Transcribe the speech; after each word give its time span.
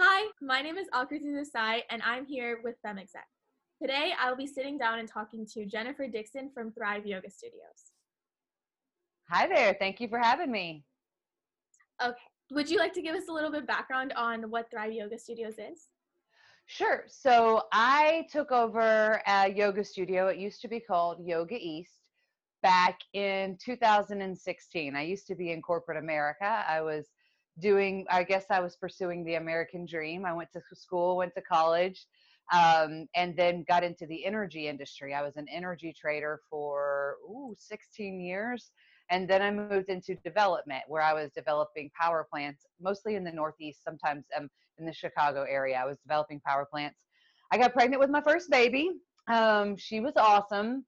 Hi, 0.00 0.28
my 0.40 0.62
name 0.62 0.76
is 0.76 0.86
Aakruti 0.94 1.24
Desai, 1.24 1.80
and 1.90 2.00
I'm 2.04 2.24
here 2.24 2.60
with 2.62 2.76
FemExec. 2.86 3.26
Today, 3.82 4.12
I 4.16 4.30
will 4.30 4.36
be 4.36 4.46
sitting 4.46 4.78
down 4.78 5.00
and 5.00 5.08
talking 5.08 5.44
to 5.54 5.66
Jennifer 5.66 6.06
Dixon 6.06 6.52
from 6.54 6.70
Thrive 6.70 7.04
Yoga 7.04 7.28
Studios. 7.28 7.90
Hi 9.28 9.48
there. 9.48 9.74
Thank 9.76 9.98
you 9.98 10.06
for 10.06 10.20
having 10.20 10.52
me. 10.52 10.84
Okay. 12.00 12.14
Would 12.52 12.70
you 12.70 12.78
like 12.78 12.92
to 12.92 13.02
give 13.02 13.16
us 13.16 13.24
a 13.28 13.32
little 13.32 13.50
bit 13.50 13.66
background 13.66 14.12
on 14.12 14.42
what 14.52 14.70
Thrive 14.70 14.92
Yoga 14.92 15.18
Studios 15.18 15.54
is? 15.54 15.88
Sure. 16.66 17.02
So 17.08 17.62
I 17.72 18.24
took 18.30 18.52
over 18.52 19.20
a 19.26 19.52
yoga 19.52 19.82
studio. 19.82 20.28
It 20.28 20.38
used 20.38 20.60
to 20.60 20.68
be 20.68 20.78
called 20.78 21.26
Yoga 21.26 21.56
East 21.58 21.98
back 22.62 23.00
in 23.14 23.58
2016. 23.60 24.94
I 24.94 25.02
used 25.02 25.26
to 25.26 25.34
be 25.34 25.50
in 25.50 25.60
corporate 25.60 25.98
America. 25.98 26.64
I 26.68 26.82
was 26.82 27.08
doing, 27.60 28.06
I 28.10 28.22
guess 28.22 28.44
I 28.50 28.60
was 28.60 28.76
pursuing 28.76 29.24
the 29.24 29.34
American 29.34 29.86
dream. 29.86 30.24
I 30.24 30.32
went 30.32 30.52
to 30.52 30.60
school, 30.74 31.16
went 31.16 31.34
to 31.34 31.42
college, 31.42 32.06
um, 32.52 33.06
and 33.14 33.36
then 33.36 33.64
got 33.68 33.84
into 33.84 34.06
the 34.06 34.24
energy 34.24 34.68
industry. 34.68 35.14
I 35.14 35.22
was 35.22 35.36
an 35.36 35.46
energy 35.52 35.94
trader 35.98 36.40
for 36.50 37.16
ooh, 37.28 37.54
16 37.58 38.20
years. 38.20 38.70
And 39.10 39.28
then 39.28 39.40
I 39.40 39.50
moved 39.50 39.88
into 39.88 40.16
development 40.16 40.82
where 40.86 41.02
I 41.02 41.14
was 41.14 41.30
developing 41.34 41.90
power 41.98 42.26
plants, 42.30 42.66
mostly 42.80 43.14
in 43.14 43.24
the 43.24 43.32
Northeast, 43.32 43.82
sometimes 43.82 44.24
um, 44.36 44.50
in 44.78 44.84
the 44.84 44.92
Chicago 44.92 45.46
area. 45.48 45.80
I 45.80 45.86
was 45.86 45.98
developing 45.98 46.40
power 46.40 46.66
plants. 46.70 47.00
I 47.50 47.58
got 47.58 47.72
pregnant 47.72 48.00
with 48.00 48.10
my 48.10 48.20
first 48.20 48.50
baby. 48.50 48.90
Um, 49.26 49.76
she 49.76 50.00
was 50.00 50.14
awesome. 50.16 50.84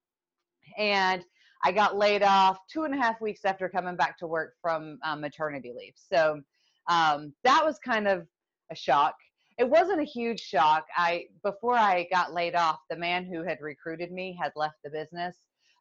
And 0.76 1.24
I 1.62 1.72
got 1.72 1.96
laid 1.96 2.22
off 2.22 2.58
two 2.70 2.84
and 2.84 2.94
a 2.94 2.96
half 2.96 3.20
weeks 3.20 3.44
after 3.44 3.68
coming 3.68 3.96
back 3.96 4.18
to 4.18 4.26
work 4.26 4.54
from 4.60 4.98
um, 5.04 5.20
maternity 5.20 5.72
leave. 5.76 5.94
So 5.96 6.40
um, 6.90 7.32
that 7.44 7.64
was 7.64 7.78
kind 7.78 8.06
of 8.08 8.26
a 8.70 8.74
shock. 8.74 9.14
It 9.58 9.68
wasn't 9.68 10.00
a 10.00 10.04
huge 10.04 10.40
shock. 10.40 10.86
I 10.96 11.26
before 11.44 11.76
I 11.76 12.08
got 12.12 12.34
laid 12.34 12.54
off, 12.54 12.80
the 12.90 12.96
man 12.96 13.24
who 13.24 13.44
had 13.44 13.58
recruited 13.60 14.10
me 14.10 14.36
had 14.40 14.52
left 14.56 14.76
the 14.84 14.90
business 14.90 15.36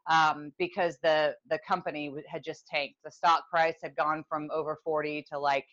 um, 0.10 0.52
because 0.60 0.98
the 1.02 1.36
the 1.50 1.60
company 1.68 2.14
had 2.28 2.44
just 2.44 2.68
tanked. 2.68 2.96
The 3.04 3.12
stock 3.12 3.50
price 3.50 3.78
had 3.82 3.96
gone 3.96 4.24
from 4.30 4.50
over 4.54 4.78
40 4.84 5.26
to 5.32 5.40
like 5.40 5.66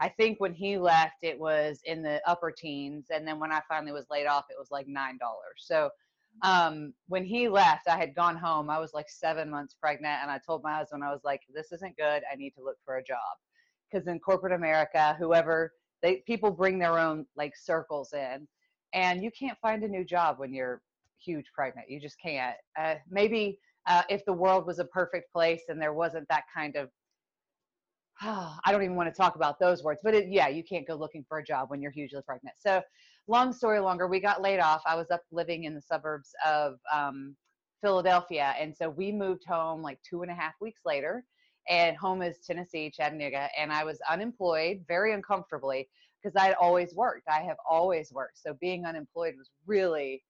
I 0.00 0.08
think 0.08 0.40
when 0.40 0.54
he 0.54 0.78
left 0.78 1.16
it 1.22 1.38
was 1.38 1.80
in 1.84 2.02
the 2.02 2.22
upper 2.26 2.50
teens 2.50 3.06
and 3.10 3.28
then 3.28 3.38
when 3.38 3.52
I 3.52 3.60
finally 3.68 3.92
was 3.92 4.06
laid 4.10 4.26
off 4.26 4.46
it 4.48 4.56
was 4.58 4.70
like 4.70 4.86
$9. 4.86 5.16
So 5.58 5.90
um, 6.42 6.94
when 7.08 7.24
he 7.24 7.48
left 7.48 7.86
I 7.86 7.98
had 7.98 8.14
gone 8.14 8.36
home. 8.36 8.70
I 8.70 8.78
was 8.78 8.94
like 8.94 9.10
7 9.10 9.50
months 9.50 9.74
pregnant 9.74 10.20
and 10.22 10.30
I 10.30 10.38
told 10.38 10.62
my 10.62 10.74
husband 10.74 11.04
I 11.04 11.12
was 11.12 11.20
like 11.24 11.42
this 11.52 11.70
isn't 11.72 11.98
good. 11.98 12.22
I 12.32 12.36
need 12.36 12.52
to 12.52 12.64
look 12.64 12.78
for 12.84 12.96
a 12.96 13.04
job. 13.04 13.36
Cuz 13.92 14.06
in 14.06 14.20
corporate 14.20 14.52
America 14.52 15.14
whoever 15.18 15.72
they 16.02 16.16
people 16.26 16.50
bring 16.50 16.78
their 16.78 16.98
own 16.98 17.26
like 17.36 17.56
circles 17.56 18.12
in 18.12 18.46
and 18.94 19.22
you 19.22 19.30
can't 19.30 19.58
find 19.58 19.82
a 19.84 19.88
new 19.88 20.04
job 20.04 20.38
when 20.38 20.52
you're 20.52 20.82
huge 21.22 21.46
pregnant. 21.54 21.88
You 21.90 22.00
just 22.00 22.20
can't. 22.20 22.56
Uh, 22.78 22.94
maybe 23.10 23.58
uh, 23.86 24.02
if 24.08 24.24
the 24.24 24.32
world 24.32 24.66
was 24.66 24.78
a 24.78 24.84
perfect 24.86 25.32
place 25.32 25.62
and 25.68 25.80
there 25.80 25.92
wasn't 25.92 26.26
that 26.28 26.44
kind 26.54 26.76
of 26.76 26.90
oh, 28.22 28.56
I 28.64 28.72
don't 28.72 28.82
even 28.82 28.96
want 28.96 29.12
to 29.12 29.16
talk 29.16 29.36
about 29.36 29.58
those 29.58 29.82
words, 29.82 30.00
but 30.02 30.14
it, 30.14 30.28
yeah, 30.28 30.48
you 30.48 30.62
can't 30.64 30.86
go 30.86 30.94
looking 30.94 31.24
for 31.28 31.38
a 31.38 31.44
job 31.44 31.70
when 31.70 31.80
you're 31.80 31.90
hugely 31.90 32.22
pregnant. 32.22 32.56
So, 32.58 32.82
long 33.26 33.52
story 33.52 33.80
longer, 33.80 34.08
we 34.08 34.20
got 34.20 34.42
laid 34.42 34.60
off. 34.60 34.82
I 34.86 34.96
was 34.96 35.10
up 35.10 35.22
living 35.30 35.64
in 35.64 35.74
the 35.74 35.80
suburbs 35.80 36.30
of 36.46 36.74
um, 36.92 37.36
Philadelphia, 37.82 38.54
and 38.58 38.74
so 38.76 38.90
we 38.90 39.12
moved 39.12 39.44
home 39.46 39.82
like 39.82 39.98
two 40.08 40.22
and 40.22 40.30
a 40.30 40.34
half 40.34 40.54
weeks 40.60 40.82
later. 40.84 41.24
And 41.68 41.96
home 41.96 42.22
is 42.22 42.38
Tennessee, 42.44 42.90
Chattanooga, 42.90 43.48
and 43.56 43.72
I 43.72 43.84
was 43.84 43.98
unemployed, 44.10 44.84
very 44.88 45.12
uncomfortably, 45.12 45.88
because 46.22 46.36
I 46.36 46.46
had 46.46 46.56
always 46.60 46.94
worked. 46.94 47.28
I 47.28 47.40
have 47.42 47.58
always 47.68 48.12
worked, 48.12 48.38
so 48.38 48.54
being 48.60 48.86
unemployed 48.86 49.34
was 49.38 49.50
really, 49.66 50.22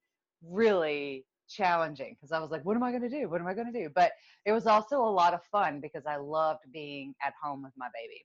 really 0.42 1.24
challenging 1.50 2.14
because 2.14 2.32
I 2.32 2.38
was 2.38 2.50
like, 2.50 2.64
what 2.64 2.76
am 2.76 2.82
I 2.82 2.90
going 2.90 3.02
to 3.02 3.08
do? 3.08 3.28
What 3.28 3.40
am 3.40 3.46
I 3.46 3.54
going 3.54 3.70
to 3.72 3.78
do? 3.78 3.90
But 3.94 4.12
it 4.46 4.52
was 4.52 4.66
also 4.66 5.00
a 5.00 5.10
lot 5.10 5.34
of 5.34 5.40
fun 5.50 5.80
because 5.80 6.06
I 6.06 6.16
loved 6.16 6.60
being 6.72 7.14
at 7.24 7.34
home 7.42 7.62
with 7.62 7.72
my 7.76 7.88
baby. 7.94 8.24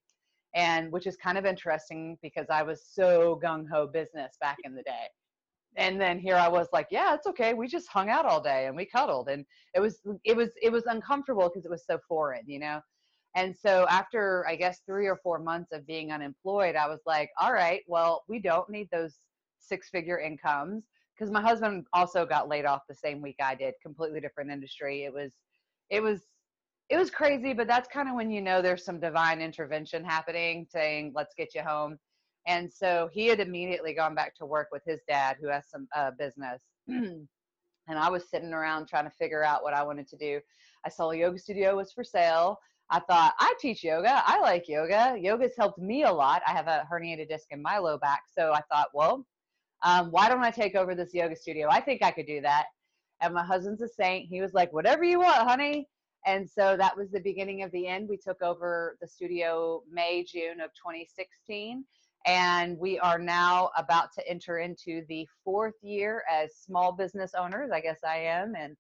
And 0.53 0.91
which 0.91 1.05
is 1.05 1.17
kind 1.17 1.37
of 1.37 1.45
interesting 1.45 2.17
because 2.21 2.45
I 2.49 2.63
was 2.63 2.85
so 2.89 3.39
gung 3.43 3.65
ho 3.69 3.87
business 3.87 4.37
back 4.39 4.57
in 4.63 4.73
the 4.73 4.83
day. 4.83 5.07
And 5.75 5.99
then 5.99 6.17
here 6.17 6.37
I 6.37 6.47
was 6.47 6.67
like, 6.71 6.87
yeah, 6.91 7.13
it's 7.13 7.27
okay. 7.27 7.53
We 7.53 7.67
just 7.67 7.89
hung 7.89 8.09
out 8.09 8.25
all 8.25 8.41
day 8.41 8.67
and 8.67 8.75
we 8.77 8.85
cuddled 8.85 9.27
and 9.27 9.45
it 9.73 9.81
was 9.81 9.99
it 10.23 10.37
was 10.37 10.51
it 10.61 10.71
was 10.71 10.85
uncomfortable 10.85 11.49
because 11.49 11.65
it 11.65 11.71
was 11.71 11.85
so 11.85 11.99
foreign, 12.07 12.43
you 12.47 12.59
know. 12.59 12.79
And 13.35 13.55
so 13.55 13.85
after 13.89 14.45
I 14.47 14.55
guess 14.55 14.79
3 14.85 15.07
or 15.07 15.17
4 15.17 15.39
months 15.39 15.71
of 15.73 15.85
being 15.85 16.11
unemployed, 16.11 16.75
I 16.75 16.87
was 16.87 17.01
like, 17.05 17.29
all 17.39 17.53
right, 17.53 17.81
well, 17.87 18.23
we 18.27 18.39
don't 18.39 18.69
need 18.69 18.89
those 18.91 19.19
six 19.59 19.89
figure 19.89 20.19
incomes 20.19 20.85
because 21.13 21.31
my 21.31 21.41
husband 21.41 21.85
also 21.93 22.25
got 22.25 22.47
laid 22.47 22.65
off 22.65 22.81
the 22.87 22.95
same 22.95 23.21
week 23.21 23.37
I 23.41 23.55
did, 23.55 23.73
completely 23.81 24.19
different 24.21 24.51
industry. 24.51 25.03
It 25.03 25.13
was, 25.13 25.33
it 25.89 26.01
was, 26.01 26.21
it 26.89 26.97
was 26.97 27.09
crazy, 27.09 27.53
but 27.53 27.67
that's 27.67 27.89
kind 27.89 28.07
of 28.07 28.15
when 28.15 28.31
you 28.31 28.41
know 28.41 28.61
there's 28.61 28.85
some 28.85 28.99
divine 28.99 29.41
intervention 29.41 30.03
happening, 30.03 30.67
saying, 30.69 31.13
"Let's 31.15 31.33
get 31.33 31.55
you 31.55 31.61
home." 31.61 31.97
And 32.45 32.71
so 32.71 33.09
he 33.11 33.25
had 33.27 33.39
immediately 33.39 33.93
gone 33.93 34.13
back 34.13 34.35
to 34.35 34.45
work 34.45 34.67
with 34.71 34.83
his 34.85 35.01
dad, 35.07 35.37
who 35.41 35.47
has 35.47 35.65
some 35.67 35.87
uh, 35.95 36.11
business. 36.11 36.61
and 36.87 37.27
I 37.87 38.09
was 38.09 38.29
sitting 38.29 38.53
around 38.53 38.87
trying 38.87 39.05
to 39.05 39.11
figure 39.17 39.43
out 39.43 39.63
what 39.63 39.73
I 39.73 39.81
wanted 39.83 40.07
to 40.09 40.17
do. 40.17 40.39
I 40.85 40.89
saw 40.89 41.09
a 41.09 41.17
yoga 41.17 41.39
studio 41.39 41.75
was 41.75 41.91
for 41.91 42.03
sale. 42.03 42.59
I 42.89 42.99
thought, 42.99 43.33
I 43.39 43.53
teach 43.59 43.83
yoga. 43.83 44.21
I 44.25 44.39
like 44.39 44.67
yoga. 44.67 45.15
Yoga's 45.19 45.53
helped 45.57 45.79
me 45.79 46.03
a 46.03 46.11
lot. 46.11 46.43
I 46.47 46.51
have 46.51 46.67
a 46.67 46.87
herniated 46.91 47.29
disc 47.29 47.47
in 47.49 47.61
my 47.61 47.79
low 47.79 47.97
back. 47.97 48.23
So 48.37 48.53
I 48.53 48.61
thought, 48.71 48.89
well, 48.93 49.25
um, 49.83 50.11
why 50.11 50.29
don't 50.29 50.43
I 50.43 50.51
take 50.51 50.75
over 50.75 50.93
this 50.93 51.13
yoga 51.13 51.35
studio? 51.35 51.67
I 51.69 51.81
think 51.81 52.03
I 52.03 52.11
could 52.11 52.27
do 52.27 52.41
that. 52.41 52.65
And 53.21 53.33
my 53.33 53.43
husband's 53.43 53.81
a 53.81 53.87
saint. 53.87 54.27
He 54.29 54.41
was 54.41 54.53
like, 54.53 54.71
whatever 54.71 55.03
you 55.03 55.19
want, 55.19 55.47
honey. 55.47 55.87
And 56.25 56.49
so 56.49 56.75
that 56.77 56.95
was 56.97 57.11
the 57.11 57.19
beginning 57.19 57.63
of 57.63 57.71
the 57.71 57.87
end. 57.87 58.09
We 58.09 58.17
took 58.17 58.41
over 58.41 58.97
the 59.01 59.07
studio 59.07 59.83
May, 59.91 60.23
June 60.23 60.59
of 60.59 60.71
2016. 60.73 61.85
And 62.25 62.77
we 62.79 62.97
are 62.99 63.19
now 63.19 63.69
about 63.77 64.11
to 64.13 64.27
enter 64.27 64.57
into 64.57 65.03
the 65.07 65.27
fourth 65.43 65.75
year 65.83 66.23
as 66.31 66.55
small 66.55 66.91
business 66.91 67.33
owners. 67.37 67.69
I 67.71 67.79
guess 67.79 67.99
I 68.03 68.17
am. 68.17 68.55
And 68.55 68.75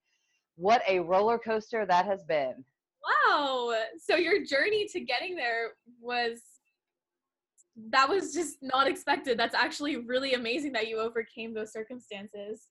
what 0.55 0.81
a 0.87 0.99
roller 0.99 1.37
coaster 1.37 1.85
that 1.85 2.05
has 2.05 2.23
been. 2.23 2.65
Wow. 3.05 3.73
So 3.97 4.15
your 4.15 4.43
journey 4.45 4.87
to 4.91 4.99
getting 4.99 5.35
there 5.35 5.71
was 6.01 6.41
that 7.91 8.09
was 8.09 8.33
just 8.33 8.57
not 8.61 8.87
expected. 8.87 9.37
That's 9.37 9.55
actually 9.55 9.97
really 9.97 10.33
amazing 10.33 10.71
that 10.73 10.87
you 10.87 10.97
overcame 10.99 11.53
those 11.53 11.73
circumstances. 11.73 12.69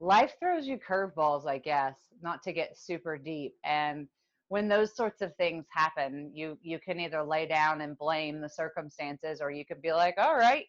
Life 0.00 0.34
throws 0.38 0.66
you 0.66 0.78
curveballs, 0.78 1.46
I 1.46 1.58
guess, 1.58 1.96
not 2.20 2.42
to 2.42 2.52
get 2.52 2.76
super 2.76 3.16
deep. 3.16 3.54
And 3.64 4.06
when 4.48 4.68
those 4.68 4.94
sorts 4.94 5.22
of 5.22 5.34
things 5.36 5.64
happen, 5.70 6.30
you 6.34 6.58
you 6.62 6.78
can 6.78 7.00
either 7.00 7.22
lay 7.22 7.46
down 7.46 7.80
and 7.80 7.96
blame 7.96 8.40
the 8.40 8.48
circumstances 8.48 9.40
or 9.40 9.50
you 9.50 9.64
could 9.64 9.80
be 9.80 9.92
like, 9.92 10.16
"All 10.18 10.36
right, 10.36 10.66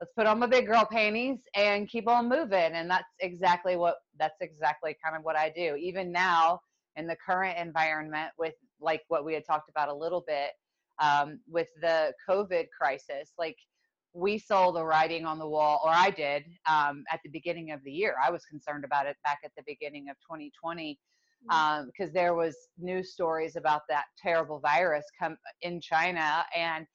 let's 0.00 0.12
put 0.12 0.26
on 0.26 0.38
my 0.38 0.46
big 0.46 0.66
girl 0.66 0.86
panties 0.88 1.40
and 1.56 1.88
keep 1.88 2.08
on 2.08 2.28
moving." 2.28 2.72
And 2.74 2.88
that's 2.88 3.12
exactly 3.20 3.76
what 3.76 3.96
that's 4.18 4.40
exactly 4.40 4.96
kind 5.02 5.16
of 5.16 5.24
what 5.24 5.36
I 5.36 5.50
do. 5.50 5.74
Even 5.76 6.12
now 6.12 6.60
in 6.96 7.06
the 7.06 7.16
current 7.24 7.58
environment 7.58 8.30
with 8.38 8.54
like 8.80 9.02
what 9.08 9.24
we 9.24 9.34
had 9.34 9.44
talked 9.44 9.68
about 9.68 9.88
a 9.88 9.94
little 9.94 10.24
bit, 10.26 10.50
um, 11.00 11.40
with 11.48 11.68
the 11.80 12.12
COVID 12.28 12.66
crisis. 12.76 13.32
Like 13.38 13.56
we 14.14 14.38
saw 14.38 14.70
the 14.70 14.84
writing 14.84 15.24
on 15.24 15.38
the 15.38 15.48
wall, 15.48 15.80
or 15.84 15.90
I 15.90 16.10
did 16.10 16.44
um, 16.68 17.04
at 17.10 17.20
the 17.24 17.30
beginning 17.30 17.72
of 17.72 17.82
the 17.84 17.90
year. 17.90 18.14
I 18.22 18.30
was 18.30 18.44
concerned 18.44 18.84
about 18.84 19.06
it 19.06 19.16
back 19.24 19.38
at 19.44 19.52
the 19.56 19.62
beginning 19.66 20.08
of 20.10 20.16
2020 20.20 20.98
because 21.44 21.88
mm. 21.98 22.04
um, 22.06 22.10
there 22.12 22.34
was 22.34 22.56
news 22.78 23.12
stories 23.12 23.56
about 23.56 23.82
that 23.88 24.04
terrible 24.18 24.60
virus 24.60 25.04
come 25.18 25.36
in 25.62 25.80
China 25.80 26.44
and. 26.56 26.86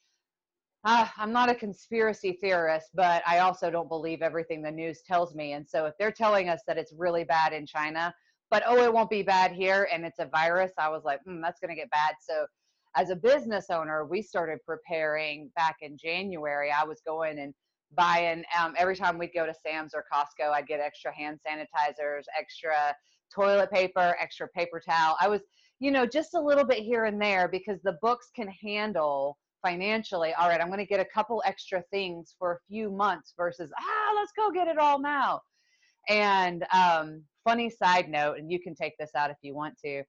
Uh, 0.86 1.08
I'm 1.18 1.34
not 1.34 1.50
a 1.50 1.56
conspiracy 1.56 2.38
theorist, 2.40 2.92
but 2.94 3.22
I 3.28 3.40
also 3.40 3.70
don't 3.70 3.90
believe 3.90 4.22
everything 4.22 4.62
the 4.62 4.72
news 4.72 5.02
tells 5.06 5.34
me. 5.34 5.54
And 5.54 5.68
so, 5.68 5.86
if 5.86 5.96
they're 6.00 6.12
telling 6.12 6.48
us 6.50 6.62
that 6.66 6.78
it's 6.78 6.94
really 6.96 7.26
bad 7.26 7.52
in 7.52 7.66
China, 7.66 8.14
but 8.50 8.64
oh, 8.66 8.84
it 8.84 8.94
won't 8.94 9.10
be 9.10 9.24
bad 9.24 9.52
here, 9.52 9.88
and 9.92 10.06
it's 10.06 10.20
a 10.20 10.26
virus, 10.26 10.72
I 10.78 10.90
was 10.90 11.04
like, 11.04 11.20
mm, 11.28 11.42
that's 11.42 11.60
going 11.60 11.70
to 11.70 11.76
get 11.76 11.90
bad. 11.90 12.16
So, 12.22 12.46
as 12.96 13.10
a 13.10 13.16
business 13.16 13.68
owner, 13.70 14.06
we 14.06 14.22
started 14.22 14.60
preparing 14.66 15.52
back 15.56 15.78
in 15.82 15.98
January. 15.98 16.72
I 16.72 16.84
was 16.84 17.02
going 17.06 17.40
and 17.40 17.54
buying 17.96 18.44
um, 18.60 18.74
every 18.78 18.96
time 18.96 19.18
we'd 19.18 19.34
go 19.34 19.46
to 19.46 19.54
Sam's 19.54 19.94
or 19.94 20.04
Costco, 20.12 20.52
I'd 20.52 20.68
get 20.68 20.80
extra 20.80 21.14
hand 21.14 21.40
sanitizers, 21.48 22.24
extra 22.38 22.96
toilet 23.34 23.72
paper, 23.72 24.16
extra 24.20 24.48
paper 24.50 24.80
towel. 24.80 25.16
I 25.20 25.28
was, 25.28 25.42
you 25.80 25.92
know, 25.92 26.06
just 26.06 26.34
a 26.34 26.42
little 26.42 26.66
bit 26.66 26.80
here 26.80 27.06
and 27.06 27.22
there 27.22 27.48
because 27.48 27.80
the 27.84 27.98
books 28.02 28.30
can 28.36 28.48
handle 28.48 29.38
financially. 29.64 30.34
All 30.34 30.50
right, 30.50 30.62
I'm 30.62 30.68
going 30.68 30.80
to 30.80 30.86
get 30.86 31.00
a 31.00 31.06
couple 31.06 31.42
extra 31.46 31.84
things 31.92 32.36
for 32.38 32.54
a 32.54 32.60
few 32.68 32.90
months 32.90 33.34
versus, 33.38 33.72
ah, 33.78 34.14
let's 34.16 34.32
go 34.36 34.52
get 34.52 34.68
it 34.68 34.78
all 34.78 35.00
now. 35.00 35.42
And 36.10 36.66
um, 36.74 37.24
funny 37.48 37.70
side 37.70 38.10
note, 38.10 38.38
and 38.38 38.52
you 38.52 38.60
can 38.60 38.76
take 38.76 38.98
this 38.98 39.12
out 39.16 39.30
if 39.30 39.38
you 39.42 39.56
want 39.56 39.78
to 39.86 40.04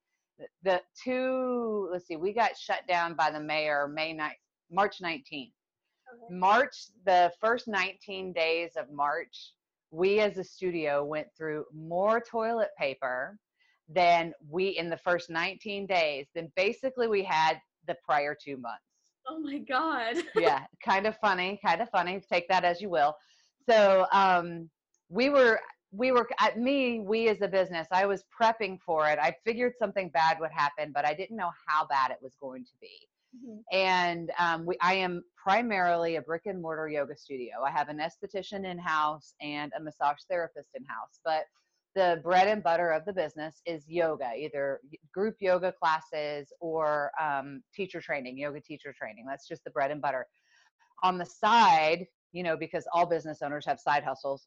the 0.63 0.81
two 1.03 1.89
let's 1.91 2.07
see 2.07 2.15
we 2.15 2.33
got 2.33 2.57
shut 2.57 2.87
down 2.87 3.15
by 3.15 3.29
the 3.29 3.41
mayor 3.41 3.89
may 3.89 4.15
9th 4.15 4.31
march 4.71 4.99
19th 5.03 5.51
okay. 6.15 6.35
March, 6.35 6.75
the 7.05 7.33
first 7.41 7.69
19 7.69 8.33
days 8.33 8.73
of 8.77 8.91
March, 8.91 9.53
we 9.91 10.21
as 10.21 10.39
a 10.39 10.45
studio 10.45 11.05
went 11.05 11.27
through 11.37 11.65
more 11.75 12.21
toilet 12.21 12.71
paper 12.79 13.39
than 13.89 14.33
we 14.49 14.69
in 14.69 14.91
the 14.91 14.97
first 14.99 15.31
19 15.31 15.87
days 15.87 16.27
than 16.35 16.53
basically 16.57 17.09
we 17.09 17.23
had 17.23 17.59
the 17.87 17.97
prior 18.05 18.37
two 18.43 18.59
months. 18.59 18.83
Oh 19.27 19.39
my 19.41 19.59
God. 19.59 20.17
yeah, 20.35 20.65
kind 20.85 21.07
of 21.07 21.17
funny, 21.19 21.59
kind 21.65 21.81
of 21.81 21.89
funny. 21.91 22.21
Take 22.31 22.49
that 22.49 22.65
as 22.65 22.81
you 22.81 22.91
will. 22.91 23.15
So 23.69 24.07
um, 24.13 24.69
we 25.09 25.31
were, 25.31 25.61
we 25.91 26.13
were 26.13 26.29
at 26.39 26.59
me, 26.59 27.01
we 27.01 27.29
as 27.29 27.41
a 27.41 27.49
business, 27.49 27.89
I 27.91 28.07
was 28.07 28.25
prepping 28.41 28.79
for 28.85 29.09
it. 29.09 29.19
I 29.19 29.35
figured 29.45 29.73
something 29.79 30.11
bad 30.11 30.39
would 30.41 30.51
happen, 30.53 30.93
but 30.95 31.07
I 31.07 31.15
didn't 31.15 31.37
know 31.37 31.51
how 31.67 31.87
bad 31.87 32.11
it 32.11 32.19
was 32.21 32.35
going 32.41 32.65
to 32.65 32.73
be. 32.81 33.09
Mm-hmm. 33.37 33.77
And 33.77 34.31
um, 34.39 34.67
we, 34.67 34.77
I 34.81 34.95
am 34.95 35.23
primarily 35.37 36.17
a 36.17 36.23
brick 36.23 36.43
and 36.47 36.61
mortar 36.61 36.89
yoga 36.89 37.17
studio. 37.17 37.63
I 37.67 37.71
have 37.71 37.89
an 37.89 37.99
esthetician 37.99 38.71
in 38.71 38.79
house 38.79 39.35
and 39.41 39.73
a 39.77 39.83
massage 39.83 40.19
therapist 40.29 40.71
in 40.75 40.85
house, 40.85 41.21
but 41.25 41.45
the 41.95 42.21
bread 42.23 42.49
and 42.49 42.63
butter 42.63 42.91
of 42.91 43.05
the 43.07 43.13
business 43.13 43.61
is 43.67 43.89
yoga, 43.89 44.31
either 44.37 44.81
group 45.13 45.37
yoga 45.41 45.73
classes 45.73 46.53
or 46.61 47.11
um, 47.21 47.63
teacher 47.75 48.01
training, 48.01 48.39
yoga 48.39 48.61
teacher 48.61 48.95
training. 48.97 49.25
That's 49.27 49.49
just 49.49 49.65
the 49.65 49.71
bread 49.71 49.91
and 49.91 50.01
butter. 50.01 50.27
On 51.03 51.19
the 51.19 51.27
side, 51.27 52.07
you 52.33 52.43
know, 52.43 52.57
because 52.57 52.87
all 52.93 53.07
business 53.07 53.39
owners 53.43 53.65
have 53.67 53.81
side 53.81 54.05
hustles, 54.05 54.47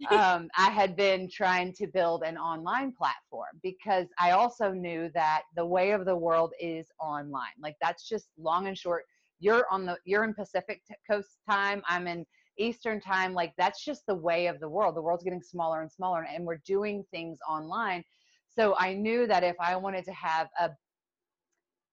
um, 0.10 0.48
I 0.56 0.70
had 0.70 0.96
been 0.96 1.28
trying 1.30 1.72
to 1.74 1.86
build 1.86 2.22
an 2.24 2.36
online 2.36 2.92
platform 2.92 3.60
because 3.62 4.06
I 4.18 4.32
also 4.32 4.72
knew 4.72 5.10
that 5.14 5.42
the 5.56 5.64
way 5.64 5.92
of 5.92 6.04
the 6.04 6.16
world 6.16 6.52
is 6.60 6.88
online. 7.00 7.54
Like 7.60 7.76
that's 7.80 8.08
just 8.08 8.28
long 8.36 8.66
and 8.66 8.76
short. 8.76 9.04
You're 9.38 9.66
on 9.70 9.86
the 9.86 9.98
you're 10.04 10.24
in 10.24 10.34
Pacific 10.34 10.82
Coast 11.08 11.38
time. 11.48 11.82
I'm 11.88 12.06
in 12.06 12.26
Eastern 12.58 13.00
time. 13.00 13.34
Like 13.34 13.52
that's 13.56 13.84
just 13.84 14.02
the 14.06 14.14
way 14.14 14.46
of 14.46 14.58
the 14.60 14.68
world. 14.68 14.96
The 14.96 15.02
world's 15.02 15.24
getting 15.24 15.42
smaller 15.42 15.82
and 15.82 15.90
smaller, 15.90 16.26
and 16.32 16.44
we're 16.44 16.62
doing 16.66 17.04
things 17.10 17.38
online. 17.48 18.04
So 18.48 18.74
I 18.78 18.94
knew 18.94 19.26
that 19.26 19.42
if 19.42 19.56
I 19.60 19.76
wanted 19.76 20.04
to 20.06 20.12
have 20.12 20.48
a 20.58 20.70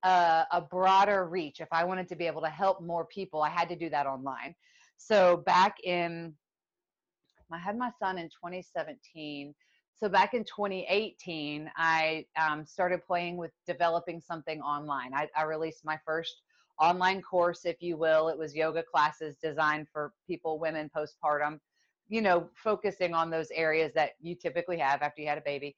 a, 0.03 0.47
a 0.51 0.61
broader 0.61 1.27
reach, 1.27 1.59
if 1.59 1.67
I 1.71 1.83
wanted 1.83 2.07
to 2.09 2.15
be 2.15 2.25
able 2.25 2.41
to 2.41 2.49
help 2.49 2.81
more 2.81 3.05
people, 3.05 3.43
I 3.43 3.49
had 3.49 3.69
to 3.69 3.75
do 3.75 3.89
that 3.89 4.07
online. 4.07 4.55
So 4.97 5.37
back 5.45 5.77
in 5.83 6.33
I 7.53 7.59
had 7.59 7.77
my 7.77 7.91
son 7.99 8.17
in 8.17 8.27
2017. 8.27 9.53
So 9.95 10.09
back 10.09 10.33
in 10.33 10.43
2018, 10.43 11.69
I 11.75 12.25
um, 12.35 12.65
started 12.65 13.05
playing 13.05 13.37
with 13.37 13.51
developing 13.67 14.19
something 14.19 14.61
online. 14.61 15.13
I, 15.13 15.29
I 15.35 15.43
released 15.43 15.85
my 15.85 15.99
first 16.05 16.41
online 16.79 17.21
course, 17.21 17.65
if 17.65 17.81
you 17.81 17.97
will. 17.97 18.27
It 18.29 18.37
was 18.37 18.55
yoga 18.55 18.83
classes 18.83 19.35
designed 19.41 19.87
for 19.93 20.13
people, 20.27 20.59
women 20.59 20.89
postpartum, 20.95 21.59
you 22.09 22.21
know, 22.21 22.49
focusing 22.55 23.13
on 23.13 23.29
those 23.29 23.51
areas 23.51 23.91
that 23.93 24.11
you 24.19 24.35
typically 24.35 24.77
have 24.79 25.01
after 25.01 25.21
you 25.21 25.27
had 25.27 25.37
a 25.37 25.41
baby. 25.41 25.75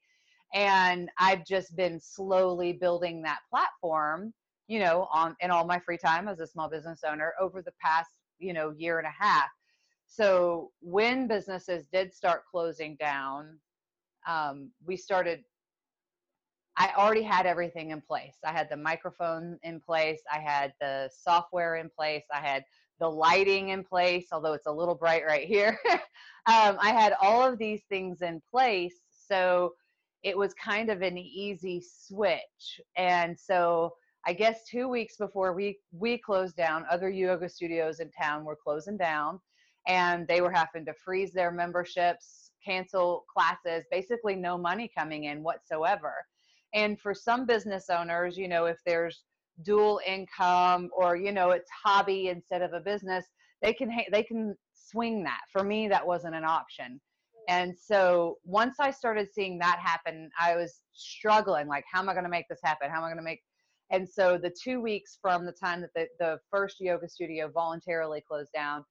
And 0.54 1.10
I've 1.18 1.44
just 1.44 1.76
been 1.76 2.00
slowly 2.00 2.72
building 2.72 3.22
that 3.22 3.40
platform, 3.50 4.32
you 4.68 4.78
know, 4.78 5.08
on 5.12 5.36
in 5.40 5.50
all 5.50 5.66
my 5.66 5.78
free 5.80 5.98
time 5.98 6.28
as 6.28 6.40
a 6.40 6.46
small 6.46 6.70
business 6.70 7.00
owner 7.06 7.34
over 7.40 7.60
the 7.60 7.72
past, 7.82 8.10
you 8.38 8.52
know, 8.52 8.72
year 8.78 8.98
and 8.98 9.06
a 9.06 9.24
half. 9.24 9.48
So 10.16 10.70
when 10.80 11.26
businesses 11.26 11.88
did 11.92 12.14
start 12.14 12.42
closing 12.48 12.96
down, 12.96 13.58
um, 14.28 14.70
we 14.86 14.96
started. 14.96 15.40
I 16.76 16.92
already 16.96 17.22
had 17.22 17.46
everything 17.46 17.90
in 17.90 18.00
place. 18.00 18.36
I 18.44 18.52
had 18.52 18.68
the 18.70 18.76
microphone 18.76 19.58
in 19.62 19.80
place. 19.80 20.20
I 20.32 20.38
had 20.38 20.72
the 20.80 21.10
software 21.12 21.76
in 21.76 21.88
place. 21.88 22.24
I 22.32 22.38
had 22.38 22.64
the 23.00 23.08
lighting 23.08 23.70
in 23.70 23.82
place, 23.82 24.26
although 24.30 24.52
it's 24.52 24.66
a 24.66 24.72
little 24.72 24.94
bright 24.94 25.24
right 25.26 25.46
here. 25.46 25.78
um, 25.90 26.76
I 26.80 26.92
had 26.96 27.14
all 27.20 27.42
of 27.42 27.58
these 27.58 27.82
things 27.88 28.22
in 28.22 28.40
place. 28.50 29.00
So 29.10 29.74
it 30.22 30.36
was 30.36 30.54
kind 30.54 30.90
of 30.90 31.02
an 31.02 31.18
easy 31.18 31.82
switch. 31.84 32.80
And 32.96 33.38
so 33.38 33.94
I 34.26 34.32
guess 34.32 34.64
two 34.68 34.88
weeks 34.88 35.16
before 35.16 35.52
we, 35.54 35.78
we 35.92 36.18
closed 36.18 36.56
down, 36.56 36.86
other 36.90 37.08
yoga 37.08 37.48
studios 37.48 38.00
in 38.00 38.10
town 38.10 38.44
were 38.44 38.56
closing 38.56 38.96
down 38.96 39.40
and 39.86 40.26
they 40.26 40.40
were 40.40 40.50
having 40.50 40.84
to 40.86 40.94
freeze 41.04 41.32
their 41.32 41.50
memberships, 41.50 42.50
cancel 42.64 43.24
classes, 43.32 43.84
basically 43.90 44.34
no 44.34 44.56
money 44.56 44.90
coming 44.96 45.24
in 45.24 45.42
whatsoever. 45.42 46.14
And 46.74 46.98
for 47.00 47.14
some 47.14 47.46
business 47.46 47.86
owners, 47.90 48.36
you 48.36 48.48
know, 48.48 48.66
if 48.66 48.78
there's 48.86 49.24
dual 49.62 50.00
income 50.04 50.90
or 50.96 51.14
you 51.14 51.30
know 51.30 51.50
it's 51.50 51.70
hobby 51.84 52.28
instead 52.28 52.62
of 52.62 52.72
a 52.72 52.80
business, 52.80 53.24
they 53.62 53.72
can 53.72 53.90
they 54.10 54.22
can 54.22 54.56
swing 54.72 55.22
that. 55.24 55.40
For 55.52 55.62
me, 55.62 55.88
that 55.88 56.06
wasn't 56.06 56.34
an 56.34 56.44
option. 56.44 57.00
And 57.48 57.74
so 57.78 58.38
once 58.44 58.76
I 58.80 58.90
started 58.90 59.28
seeing 59.32 59.58
that 59.58 59.78
happen, 59.78 60.30
I 60.40 60.56
was 60.56 60.80
struggling 60.94 61.68
like, 61.68 61.84
how 61.92 62.00
am 62.00 62.08
I 62.08 62.14
going 62.14 62.24
to 62.24 62.30
make 62.30 62.48
this 62.48 62.60
happen? 62.64 62.88
How 62.90 62.98
am 62.98 63.04
I 63.04 63.08
going 63.08 63.18
to 63.18 63.22
make 63.22 63.42
and 63.90 64.08
so 64.08 64.38
the 64.38 64.52
two 64.62 64.80
weeks 64.80 65.18
from 65.20 65.44
the 65.44 65.52
time 65.52 65.82
that 65.82 65.90
the, 65.94 66.06
the 66.18 66.38
first 66.50 66.80
yoga 66.80 67.08
studio 67.08 67.50
voluntarily 67.52 68.22
closed 68.26 68.50
down 68.54 68.84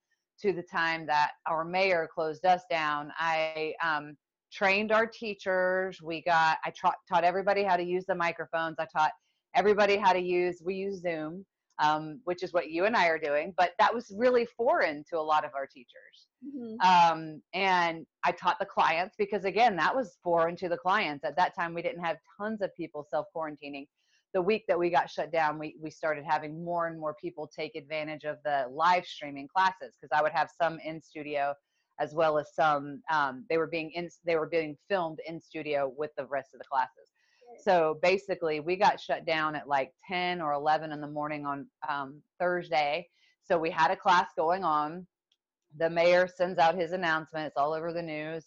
to 0.43 0.51
the 0.51 0.61
time 0.61 1.05
that 1.07 1.31
our 1.47 1.63
mayor 1.63 2.07
closed 2.13 2.45
us 2.45 2.63
down, 2.69 3.11
I 3.17 3.73
um, 3.81 4.17
trained 4.51 4.91
our 4.91 5.07
teachers. 5.07 6.01
We 6.01 6.21
got, 6.21 6.57
I 6.65 6.71
tra- 6.71 6.95
taught 7.07 7.23
everybody 7.23 7.63
how 7.63 7.77
to 7.77 7.83
use 7.83 8.05
the 8.05 8.15
microphones. 8.15 8.75
I 8.77 8.85
taught 8.85 9.11
everybody 9.55 9.95
how 9.95 10.11
to 10.11 10.19
use, 10.19 10.61
we 10.63 10.75
use 10.75 11.01
Zoom, 11.01 11.45
um, 11.79 12.19
which 12.25 12.43
is 12.43 12.51
what 12.51 12.69
you 12.69 12.83
and 12.83 12.95
I 12.95 13.07
are 13.07 13.17
doing, 13.17 13.53
but 13.57 13.71
that 13.79 13.93
was 13.93 14.13
really 14.17 14.45
foreign 14.57 15.05
to 15.09 15.17
a 15.17 15.21
lot 15.21 15.45
of 15.45 15.51
our 15.55 15.65
teachers. 15.65 16.27
Mm-hmm. 16.45 16.81
Um, 16.81 17.41
and 17.53 18.05
I 18.25 18.33
taught 18.33 18.59
the 18.59 18.65
clients 18.65 19.15
because, 19.17 19.45
again, 19.45 19.77
that 19.77 19.95
was 19.95 20.17
foreign 20.21 20.57
to 20.57 20.67
the 20.67 20.77
clients. 20.77 21.23
At 21.23 21.37
that 21.37 21.55
time, 21.55 21.73
we 21.73 21.81
didn't 21.81 22.03
have 22.03 22.17
tons 22.37 22.61
of 22.61 22.75
people 22.75 23.07
self 23.09 23.27
quarantining 23.33 23.87
the 24.33 24.41
week 24.41 24.65
that 24.68 24.77
we 24.77 24.89
got 24.89 25.09
shut 25.09 25.31
down, 25.31 25.59
we, 25.59 25.75
we 25.80 25.91
started 25.91 26.25
having 26.27 26.63
more 26.63 26.88
and 26.88 27.00
more 27.00 27.13
people 27.13 27.47
take 27.47 27.75
advantage 27.75 28.24
of 28.24 28.38
the 28.44 28.65
live 28.71 29.06
streaming 29.06 29.47
classes 29.47 29.95
because 30.00 30.15
I 30.18 30.21
would 30.21 30.31
have 30.31 30.50
some 30.59 30.80
in 30.83 31.01
studio 31.01 31.53
as 32.00 32.15
well 32.15 32.39
as 32.39 32.47
some 32.56 33.01
um, 33.12 33.45
they 33.50 33.57
were 33.57 33.68
being 33.68 33.91
in 33.91 34.09
they 34.25 34.35
were 34.35 34.47
being 34.47 34.75
filmed 34.89 35.19
in 35.27 35.39
studio 35.39 35.94
with 35.95 36.09
the 36.18 36.25
rest 36.25 36.50
of 36.53 36.59
the 36.59 36.65
classes. 36.65 37.12
So 37.63 38.00
basically, 38.01 38.59
we 38.59 38.75
got 38.75 39.00
shut 39.00 39.27
down 39.27 39.56
at 39.56 39.68
like 39.68 39.91
10 40.07 40.41
or 40.41 40.53
11 40.53 40.91
in 40.91 41.00
the 41.00 41.07
morning 41.07 41.45
on 41.45 41.68
um, 41.88 42.19
Thursday. 42.39 43.07
So 43.43 43.60
we 43.60 43.69
had 43.69 43.91
a 43.91 43.96
class 43.96 44.29
going 44.36 44.63
on. 44.63 45.05
The 45.77 45.89
mayor 45.89 46.27
sends 46.27 46.57
out 46.57 46.75
his 46.75 46.93
announcement. 46.93 47.46
It's 47.46 47.57
all 47.57 47.74
over 47.74 47.93
the 47.93 48.01
news. 48.01 48.46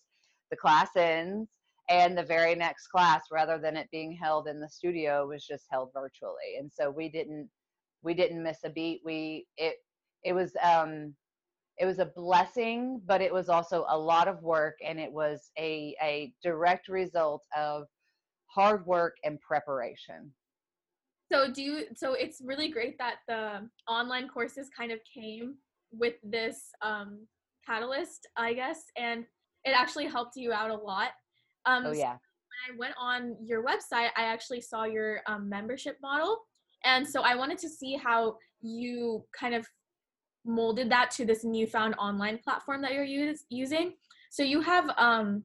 The 0.50 0.56
class 0.56 0.88
ends 0.96 1.48
and 1.88 2.16
the 2.16 2.22
very 2.22 2.54
next 2.54 2.88
class 2.88 3.22
rather 3.30 3.58
than 3.58 3.76
it 3.76 3.88
being 3.92 4.12
held 4.12 4.48
in 4.48 4.60
the 4.60 4.68
studio 4.68 5.26
was 5.26 5.46
just 5.46 5.66
held 5.70 5.90
virtually. 5.94 6.56
And 6.58 6.70
so 6.72 6.90
we 6.90 7.08
didn't 7.08 7.48
we 8.02 8.14
didn't 8.14 8.42
miss 8.42 8.58
a 8.64 8.70
beat. 8.70 9.00
We 9.04 9.46
it 9.56 9.76
it 10.24 10.32
was 10.32 10.52
um 10.62 11.14
it 11.78 11.84
was 11.84 11.98
a 11.98 12.10
blessing 12.16 13.02
but 13.06 13.20
it 13.20 13.32
was 13.32 13.48
also 13.48 13.84
a 13.88 13.98
lot 13.98 14.28
of 14.28 14.42
work 14.42 14.76
and 14.84 14.98
it 14.98 15.12
was 15.12 15.50
a 15.58 15.94
a 16.02 16.32
direct 16.42 16.88
result 16.88 17.44
of 17.56 17.84
hard 18.46 18.86
work 18.86 19.16
and 19.24 19.40
preparation. 19.40 20.32
So 21.30 21.52
do 21.52 21.62
you 21.62 21.84
so 21.94 22.14
it's 22.14 22.40
really 22.44 22.68
great 22.68 22.98
that 22.98 23.16
the 23.28 23.68
online 23.88 24.28
courses 24.28 24.68
kind 24.76 24.90
of 24.90 24.98
came 25.12 25.56
with 25.92 26.14
this 26.22 26.70
um 26.82 27.26
catalyst 27.66 28.28
i 28.36 28.52
guess 28.52 28.84
and 28.96 29.24
it 29.64 29.70
actually 29.70 30.06
helped 30.06 30.36
you 30.36 30.52
out 30.52 30.70
a 30.70 30.74
lot 30.74 31.10
um, 31.66 31.86
oh 31.86 31.92
yeah. 31.92 32.14
So 32.14 32.20
when 32.48 32.74
I 32.74 32.78
went 32.78 32.94
on 32.98 33.36
your 33.44 33.64
website, 33.64 34.10
I 34.16 34.24
actually 34.24 34.60
saw 34.60 34.84
your 34.84 35.20
um, 35.26 35.48
membership 35.48 35.96
model, 36.02 36.38
and 36.84 37.06
so 37.06 37.22
I 37.22 37.34
wanted 37.34 37.58
to 37.58 37.68
see 37.68 37.96
how 37.96 38.36
you 38.62 39.24
kind 39.38 39.54
of 39.54 39.66
molded 40.44 40.90
that 40.90 41.10
to 41.10 41.24
this 41.24 41.44
newfound 41.44 41.94
online 41.98 42.38
platform 42.38 42.80
that 42.82 42.92
you're 42.92 43.04
use, 43.04 43.44
using. 43.50 43.94
So 44.30 44.42
you 44.42 44.60
have 44.60 44.88
um, 44.96 45.44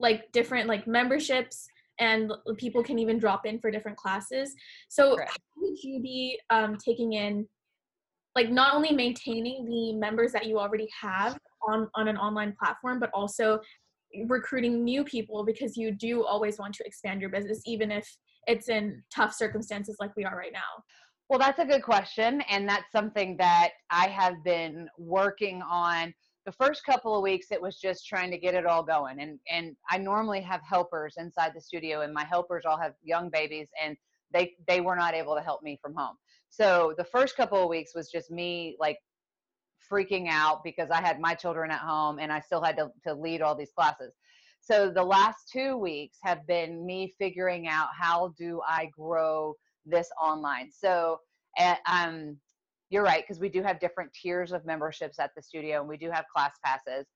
like 0.00 0.30
different 0.32 0.68
like 0.68 0.86
memberships 0.86 1.68
and 2.00 2.32
people 2.56 2.82
can 2.82 2.98
even 2.98 3.18
drop 3.18 3.44
in 3.44 3.58
for 3.58 3.70
different 3.70 3.96
classes. 3.96 4.54
So 4.88 5.16
Correct. 5.16 5.30
how 5.30 5.62
would 5.62 5.82
you 5.82 6.00
be 6.00 6.40
um, 6.50 6.76
taking 6.76 7.14
in 7.14 7.46
like 8.34 8.50
not 8.50 8.74
only 8.74 8.92
maintaining 8.92 9.64
the 9.64 9.94
members 9.94 10.32
that 10.32 10.46
you 10.46 10.58
already 10.58 10.88
have 11.00 11.36
on 11.66 11.88
on 11.94 12.08
an 12.08 12.16
online 12.16 12.54
platform, 12.58 13.00
but 13.00 13.10
also 13.12 13.58
recruiting 14.26 14.84
new 14.84 15.04
people 15.04 15.44
because 15.44 15.76
you 15.76 15.90
do 15.92 16.24
always 16.24 16.58
want 16.58 16.74
to 16.74 16.84
expand 16.86 17.20
your 17.20 17.30
business 17.30 17.60
even 17.66 17.90
if 17.90 18.08
it's 18.46 18.68
in 18.68 19.02
tough 19.14 19.34
circumstances 19.34 19.96
like 20.00 20.14
we 20.16 20.24
are 20.24 20.36
right 20.36 20.52
now? 20.52 20.82
Well 21.28 21.38
that's 21.38 21.58
a 21.58 21.64
good 21.64 21.82
question 21.82 22.42
and 22.48 22.68
that's 22.68 22.90
something 22.90 23.36
that 23.36 23.70
i 23.90 24.08
have 24.08 24.42
been 24.44 24.88
working 24.98 25.62
on. 25.62 26.14
The 26.46 26.52
first 26.52 26.84
couple 26.86 27.14
of 27.14 27.22
weeks 27.22 27.48
it 27.50 27.60
was 27.60 27.78
just 27.78 28.06
trying 28.06 28.30
to 28.30 28.38
get 28.38 28.54
it 28.54 28.64
all 28.64 28.82
going 28.82 29.20
and 29.20 29.38
and 29.50 29.76
i 29.90 29.98
normally 29.98 30.40
have 30.40 30.60
helpers 30.66 31.14
inside 31.18 31.52
the 31.54 31.60
studio 31.60 32.00
and 32.00 32.14
my 32.14 32.24
helpers 32.24 32.64
all 32.66 32.78
have 32.78 32.94
young 33.02 33.28
babies 33.28 33.68
and 33.82 33.96
they 34.32 34.54
they 34.66 34.80
were 34.80 34.96
not 34.96 35.14
able 35.14 35.34
to 35.34 35.42
help 35.42 35.62
me 35.62 35.78
from 35.82 35.94
home. 35.94 36.16
So 36.50 36.94
the 36.96 37.04
first 37.04 37.36
couple 37.36 37.62
of 37.62 37.68
weeks 37.68 37.92
was 37.94 38.10
just 38.10 38.30
me 38.30 38.76
like 38.78 38.98
freaking 39.90 40.28
out 40.28 40.62
because 40.64 40.90
I 40.90 41.00
had 41.00 41.20
my 41.20 41.34
children 41.34 41.70
at 41.70 41.80
home 41.80 42.18
and 42.18 42.32
I 42.32 42.40
still 42.40 42.62
had 42.62 42.76
to, 42.76 42.90
to 43.06 43.14
lead 43.14 43.42
all 43.42 43.54
these 43.54 43.72
classes. 43.72 44.12
So 44.60 44.90
the 44.90 45.02
last 45.02 45.48
two 45.50 45.76
weeks 45.76 46.18
have 46.22 46.46
been 46.46 46.84
me 46.84 47.14
figuring 47.18 47.68
out 47.68 47.88
how 47.98 48.34
do 48.36 48.60
I 48.66 48.90
grow 48.92 49.54
this 49.86 50.08
online. 50.20 50.70
So 50.70 51.20
um, 51.86 52.36
you're 52.90 53.02
right 53.02 53.22
because 53.22 53.40
we 53.40 53.48
do 53.48 53.62
have 53.62 53.80
different 53.80 54.12
tiers 54.12 54.52
of 54.52 54.64
memberships 54.64 55.18
at 55.18 55.30
the 55.36 55.42
studio 55.42 55.80
and 55.80 55.88
we 55.88 55.96
do 55.96 56.10
have 56.10 56.24
class 56.34 56.52
passes. 56.64 57.06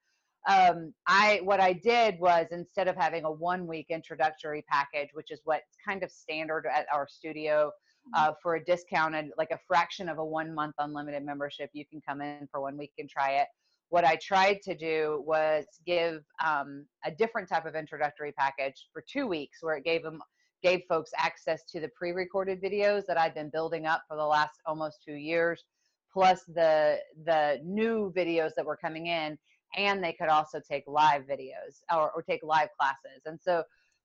Um, 0.48 0.92
I 1.06 1.40
what 1.44 1.60
I 1.60 1.72
did 1.72 2.18
was 2.18 2.46
instead 2.50 2.88
of 2.88 2.96
having 2.96 3.24
a 3.24 3.30
one 3.30 3.66
week 3.66 3.86
introductory 3.90 4.64
package, 4.68 5.10
which 5.12 5.30
is 5.30 5.40
what's 5.44 5.76
kind 5.86 6.02
of 6.02 6.10
standard 6.10 6.66
at 6.66 6.86
our 6.92 7.06
studio. 7.08 7.70
Uh, 8.14 8.32
for 8.42 8.56
a 8.56 8.64
discounted 8.64 9.30
like 9.38 9.50
a 9.50 9.58
fraction 9.66 10.08
of 10.08 10.18
a 10.18 10.24
one 10.24 10.54
month 10.54 10.74
unlimited 10.78 11.24
membership, 11.24 11.70
you 11.72 11.84
can 11.86 12.00
come 12.00 12.20
in 12.20 12.48
for 12.50 12.60
one 12.60 12.76
week 12.76 12.92
and 12.98 13.08
try 13.08 13.32
it 13.32 13.48
what 13.92 14.06
I 14.06 14.16
tried 14.16 14.62
to 14.62 14.74
do 14.74 15.22
was 15.26 15.66
give 15.84 16.24
um, 16.42 16.86
a 17.04 17.10
different 17.10 17.46
type 17.46 17.66
of 17.66 17.74
introductory 17.74 18.32
package 18.32 18.88
for 18.90 19.04
two 19.06 19.26
weeks, 19.26 19.58
where 19.60 19.76
it 19.76 19.84
gave 19.84 20.02
them 20.02 20.18
gave 20.62 20.80
folks 20.88 21.10
access 21.18 21.62
to 21.64 21.78
the 21.78 21.88
pre-recorded 21.88 22.62
videos 22.62 23.04
that 23.04 23.18
I'd 23.18 23.34
been 23.34 23.50
building 23.50 23.84
up 23.84 24.04
for 24.08 24.16
the 24.16 24.24
last 24.24 24.60
almost 24.64 25.02
two 25.06 25.16
years, 25.16 25.64
plus 26.10 26.42
the 26.44 27.00
the 27.26 27.60
new 27.62 28.10
videos 28.16 28.52
that 28.56 28.64
were 28.64 28.78
coming 28.78 29.08
in, 29.08 29.36
and 29.76 30.02
they 30.02 30.14
could 30.14 30.30
also 30.30 30.58
take 30.58 30.84
live 30.86 31.24
videos 31.24 31.82
or, 31.94 32.12
or 32.12 32.22
take 32.22 32.40
live 32.42 32.70
classes. 32.80 33.20
And 33.26 33.38
so 33.38 33.62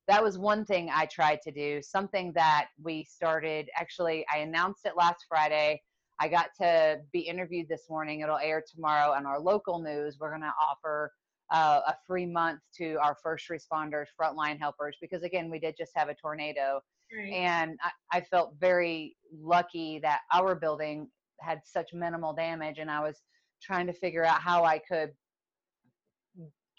that 0.08 0.24
was 0.24 0.38
one 0.38 0.66
thing 0.66 0.90
I 0.94 1.06
tried 1.06 1.42
to 1.44 1.52
do. 1.52 1.82
Something 1.82 2.32
that 2.34 2.68
we 2.82 3.04
started 3.04 3.70
actually, 3.76 4.26
I 4.34 4.40
announced 4.40 4.86
it 4.86 4.94
last 4.96 5.26
Friday 5.28 5.82
I 6.20 6.28
got 6.28 6.50
to 6.60 7.00
be 7.14 7.20
interviewed 7.20 7.68
this 7.70 7.90
morning. 7.90 8.22
It'll 8.22 8.38
air 8.38 8.64
tomorrow 8.74 9.12
on 9.12 9.26
our 9.26 9.40
local 9.40 9.80
news. 9.80 10.18
We're 10.20 10.30
going 10.30 10.42
to 10.42 10.54
offer 10.62 11.12
uh, 11.54 11.82
a 11.88 11.96
free 12.06 12.26
month 12.26 12.60
to 12.78 12.98
our 13.04 13.16
first 13.22 13.46
responders, 13.50 14.06
frontline 14.20 14.60
helpers, 14.60 14.98
because 15.00 15.24
again, 15.24 15.50
we 15.50 15.60
did 15.60 15.76
just 15.78 15.92
have 15.96 16.10
a 16.10 16.16
tornado. 16.16 16.82
Right. 17.16 17.34
And 17.34 17.78
I, 17.84 18.18
I 18.18 18.22
felt 18.22 18.56
very 18.60 19.16
lucky 19.32 20.00
that 20.00 20.22
our 20.34 20.56
building 20.56 21.10
had 21.40 21.60
such 21.64 21.94
minimal 21.94 22.34
damage. 22.34 22.80
And 22.80 22.90
I 22.90 23.02
was 23.02 23.22
trying 23.62 23.88
to 23.88 23.94
figure 23.94 24.26
out 24.26 24.42
how 24.42 24.64
I 24.64 24.80
could 24.80 25.12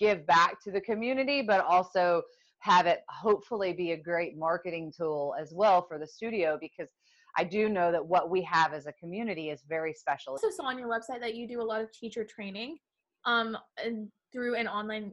give 0.01 0.27
back 0.27 0.63
to 0.65 0.71
the 0.71 0.81
community, 0.81 1.43
but 1.43 1.65
also 1.65 2.23
have 2.61 2.87
it 2.87 3.05
hopefully 3.09 3.73
be 3.73 3.93
a 3.93 3.97
great 3.97 4.37
marketing 4.37 4.93
tool 4.97 5.35
as 5.41 5.53
well 5.55 5.83
for 5.83 5.99
the 5.99 6.07
studio 6.07 6.59
because 6.61 6.88
I 7.37 7.45
do 7.45 7.69
know 7.69 7.93
that 7.93 8.05
what 8.05 8.31
we 8.31 8.43
have 8.43 8.73
as 8.73 8.87
a 8.87 8.93
community 8.93 9.50
is 9.50 9.62
very 9.69 9.93
special. 9.93 10.33
I 10.33 10.35
also 10.35 10.50
saw 10.50 10.65
on 10.65 10.79
your 10.79 10.88
website 10.88 11.21
that 11.21 11.35
you 11.35 11.47
do 11.47 11.61
a 11.61 11.62
lot 11.62 11.81
of 11.81 11.93
teacher 11.93 12.25
training 12.25 12.79
um, 13.25 13.57
and 13.83 14.09
through 14.33 14.57
an 14.57 14.67
online 14.67 15.12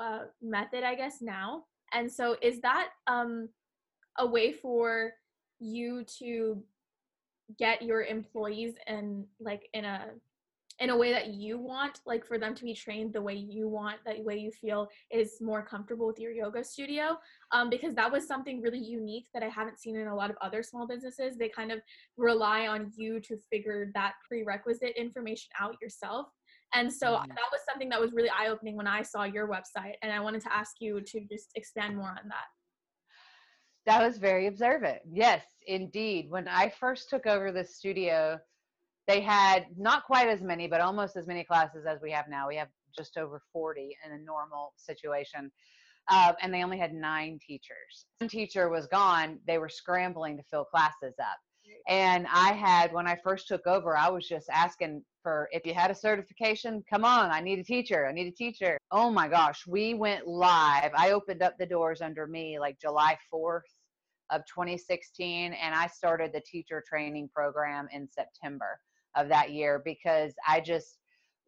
uh, 0.00 0.24
method, 0.40 0.84
I 0.84 0.94
guess, 0.94 1.18
now. 1.20 1.64
And 1.92 2.10
so 2.10 2.36
is 2.42 2.60
that 2.60 2.90
um, 3.06 3.48
a 4.18 4.26
way 4.26 4.52
for 4.52 5.12
you 5.58 6.04
to 6.18 6.62
get 7.58 7.82
your 7.82 8.02
employees 8.02 8.74
and 8.86 9.24
like 9.40 9.68
in 9.72 9.84
a 9.84 10.06
in 10.80 10.90
a 10.90 10.96
way 10.96 11.10
that 11.10 11.28
you 11.28 11.58
want 11.58 12.00
like 12.04 12.26
for 12.26 12.38
them 12.38 12.54
to 12.54 12.64
be 12.64 12.74
trained 12.74 13.12
the 13.12 13.22
way 13.22 13.34
you 13.34 13.66
want 13.68 13.96
that 14.04 14.22
way 14.22 14.36
you 14.36 14.50
feel 14.50 14.88
is 15.10 15.38
more 15.40 15.64
comfortable 15.64 16.06
with 16.06 16.18
your 16.18 16.32
yoga 16.32 16.62
studio 16.62 17.16
um, 17.52 17.70
because 17.70 17.94
that 17.94 18.10
was 18.10 18.26
something 18.26 18.60
really 18.60 18.78
unique 18.78 19.26
that 19.32 19.42
i 19.42 19.48
haven't 19.48 19.78
seen 19.78 19.96
in 19.96 20.08
a 20.08 20.14
lot 20.14 20.30
of 20.30 20.36
other 20.40 20.62
small 20.62 20.86
businesses. 20.86 21.36
They 21.36 21.48
kind 21.48 21.72
of 21.72 21.80
rely 22.16 22.66
on 22.66 22.92
you 22.96 23.20
to 23.20 23.36
figure 23.50 23.90
that 23.94 24.14
prerequisite 24.26 24.96
information 24.96 25.48
out 25.60 25.76
yourself. 25.80 26.26
And 26.74 26.92
so 26.92 27.08
mm-hmm. 27.08 27.28
that 27.28 27.50
was 27.52 27.60
something 27.68 27.88
that 27.90 28.00
was 28.00 28.12
really 28.12 28.30
eye-opening 28.30 28.76
when 28.76 28.86
i 28.86 29.02
saw 29.02 29.24
your 29.24 29.48
website 29.48 29.94
and 30.02 30.12
i 30.12 30.20
wanted 30.20 30.42
to 30.42 30.52
ask 30.52 30.76
you 30.80 31.00
to 31.00 31.20
just 31.30 31.50
expand 31.54 31.96
more 31.96 32.10
on 32.10 32.28
that. 32.28 32.46
That 33.86 34.04
was 34.04 34.18
very 34.18 34.48
observant. 34.48 34.98
Yes 35.10 35.44
indeed. 35.66 36.26
When 36.28 36.48
i 36.48 36.68
first 36.68 37.08
took 37.08 37.26
over 37.26 37.52
the 37.52 37.64
studio 37.64 38.38
they 39.06 39.20
had 39.20 39.66
not 39.76 40.04
quite 40.04 40.28
as 40.28 40.42
many, 40.42 40.66
but 40.66 40.80
almost 40.80 41.16
as 41.16 41.26
many 41.26 41.44
classes 41.44 41.86
as 41.86 42.00
we 42.02 42.10
have 42.10 42.28
now. 42.28 42.48
We 42.48 42.56
have 42.56 42.68
just 42.96 43.16
over 43.16 43.40
40 43.52 43.96
in 44.04 44.12
a 44.12 44.18
normal 44.18 44.72
situation. 44.76 45.50
Uh, 46.08 46.32
and 46.40 46.54
they 46.54 46.62
only 46.62 46.78
had 46.78 46.94
nine 46.94 47.38
teachers. 47.44 48.06
One 48.18 48.28
teacher 48.28 48.68
was 48.68 48.86
gone. 48.86 49.38
They 49.46 49.58
were 49.58 49.68
scrambling 49.68 50.36
to 50.36 50.42
fill 50.44 50.64
classes 50.64 51.14
up. 51.20 51.38
And 51.88 52.26
I 52.32 52.52
had, 52.52 52.92
when 52.92 53.06
I 53.06 53.16
first 53.22 53.48
took 53.48 53.66
over, 53.66 53.96
I 53.96 54.08
was 54.08 54.26
just 54.28 54.48
asking 54.50 55.02
for 55.22 55.48
if 55.50 55.66
you 55.66 55.74
had 55.74 55.90
a 55.90 55.94
certification, 55.94 56.84
come 56.88 57.04
on, 57.04 57.30
I 57.30 57.40
need 57.40 57.58
a 57.58 57.64
teacher. 57.64 58.06
I 58.06 58.12
need 58.12 58.28
a 58.28 58.36
teacher. 58.36 58.78
Oh 58.92 59.10
my 59.10 59.26
gosh, 59.28 59.66
we 59.66 59.94
went 59.94 60.26
live. 60.26 60.92
I 60.96 61.10
opened 61.10 61.42
up 61.42 61.54
the 61.58 61.66
doors 61.66 62.00
under 62.00 62.26
me 62.26 62.58
like 62.58 62.80
July 62.80 63.18
4th 63.32 63.60
of 64.30 64.42
2016, 64.46 65.52
and 65.52 65.74
I 65.74 65.88
started 65.88 66.32
the 66.32 66.40
teacher 66.40 66.82
training 66.88 67.30
program 67.34 67.88
in 67.92 68.08
September 68.08 68.78
of 69.16 69.28
that 69.28 69.50
year 69.50 69.82
because 69.84 70.32
I 70.46 70.60
just, 70.60 70.98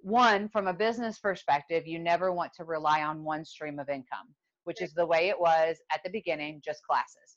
one, 0.00 0.48
from 0.48 0.66
a 0.66 0.72
business 0.72 1.18
perspective, 1.18 1.87
you 1.87 1.98
never 1.98 2.32
want 2.32 2.52
to 2.54 2.64
rely 2.64 3.02
on 3.02 3.25
one 3.25 3.44
stream 3.44 3.78
of 3.78 3.88
income, 3.88 4.28
which 4.64 4.82
is 4.82 4.92
the 4.92 5.06
way 5.06 5.28
it 5.28 5.38
was 5.38 5.76
at 5.92 6.00
the 6.04 6.10
beginning, 6.10 6.62
just 6.64 6.82
classes. 6.84 7.37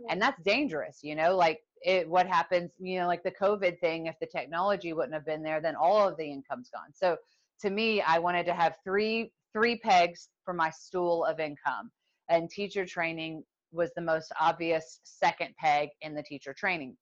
Yeah. 0.00 0.12
And 0.12 0.22
that's 0.22 0.40
dangerous, 0.42 1.00
you 1.02 1.14
know, 1.14 1.36
like 1.36 1.60
it, 1.82 2.08
what 2.08 2.26
happens, 2.26 2.70
you 2.78 2.98
know, 2.98 3.06
like 3.06 3.22
the 3.22 3.30
COVID 3.30 3.78
thing, 3.80 4.06
if 4.06 4.16
the 4.20 4.26
technology 4.26 4.92
wouldn't 4.92 5.14
have 5.14 5.26
been 5.26 5.42
there, 5.42 5.60
then 5.60 5.76
all 5.76 6.08
of 6.08 6.16
the 6.16 6.30
income's 6.30 6.70
gone. 6.70 6.92
So 6.94 7.16
to 7.60 7.70
me, 7.70 8.02
I 8.02 8.18
wanted 8.18 8.46
to 8.46 8.54
have 8.54 8.76
three, 8.84 9.32
three 9.52 9.78
pegs 9.78 10.28
for 10.44 10.52
my 10.52 10.70
stool 10.70 11.24
of 11.24 11.40
income 11.40 11.90
and 12.28 12.50
teacher 12.50 12.84
training 12.84 13.44
was 13.72 13.90
the 13.94 14.02
most 14.02 14.32
obvious 14.40 15.00
second 15.02 15.54
peg 15.58 15.88
in 16.00 16.14
the 16.14 16.22
teacher 16.22 16.54
training. 16.54 16.96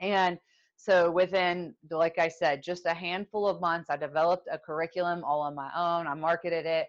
And 0.00 0.38
so 0.82 1.10
within, 1.10 1.74
like 1.90 2.18
I 2.18 2.28
said, 2.28 2.62
just 2.62 2.86
a 2.86 2.94
handful 2.94 3.46
of 3.46 3.60
months, 3.60 3.90
I 3.90 3.98
developed 3.98 4.48
a 4.50 4.58
curriculum 4.58 5.22
all 5.24 5.42
on 5.42 5.54
my 5.54 5.70
own. 5.76 6.06
I 6.06 6.14
marketed 6.14 6.64
it, 6.64 6.86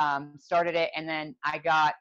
um, 0.00 0.32
started 0.40 0.74
it, 0.74 0.90
and 0.96 1.08
then 1.08 1.36
I 1.44 1.58
got 1.58 1.94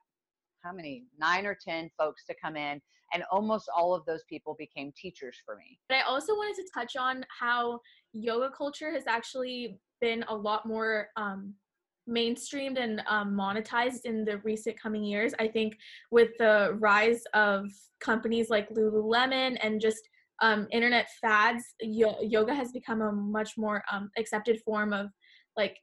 how 0.64 0.74
many 0.74 1.04
nine 1.20 1.46
or 1.46 1.56
ten 1.56 1.92
folks 2.00 2.26
to 2.26 2.36
come 2.42 2.56
in 2.56 2.82
and 3.14 3.24
almost 3.32 3.70
all 3.76 3.94
of 3.94 4.04
those 4.06 4.24
people 4.28 4.56
became 4.58 4.92
teachers 4.98 5.38
for 5.46 5.56
me 5.56 5.80
but 5.88 5.96
i 5.96 6.02
also 6.02 6.34
wanted 6.34 6.56
to 6.56 6.68
touch 6.74 6.98
on 6.98 7.24
how 7.40 7.80
yoga 8.12 8.50
culture 8.50 8.92
has 8.92 9.08
actually 9.08 9.80
been 10.02 10.26
a 10.28 10.36
lot 10.36 10.66
more 10.66 11.08
um, 11.16 11.54
mainstreamed 12.10 12.78
and 12.78 13.02
um, 13.08 13.34
monetized 13.34 14.02
in 14.04 14.26
the 14.26 14.40
recent 14.40 14.78
coming 14.78 15.04
years 15.04 15.34
i 15.40 15.48
think 15.48 15.78
with 16.12 16.32
the 16.40 16.76
rise 16.80 17.24
of 17.34 17.72
companies 18.02 18.50
like 18.50 18.70
lululemon 18.72 19.58
and 19.64 19.80
just 19.80 20.09
um, 20.42 20.68
internet 20.72 21.08
fads, 21.22 21.64
yo- 21.82 22.22
yoga 22.22 22.54
has 22.54 22.72
become 22.72 23.02
a 23.02 23.12
much 23.12 23.58
more 23.58 23.84
um, 23.92 24.10
accepted 24.18 24.62
form 24.66 24.94
of 24.94 25.08
like 25.58 25.78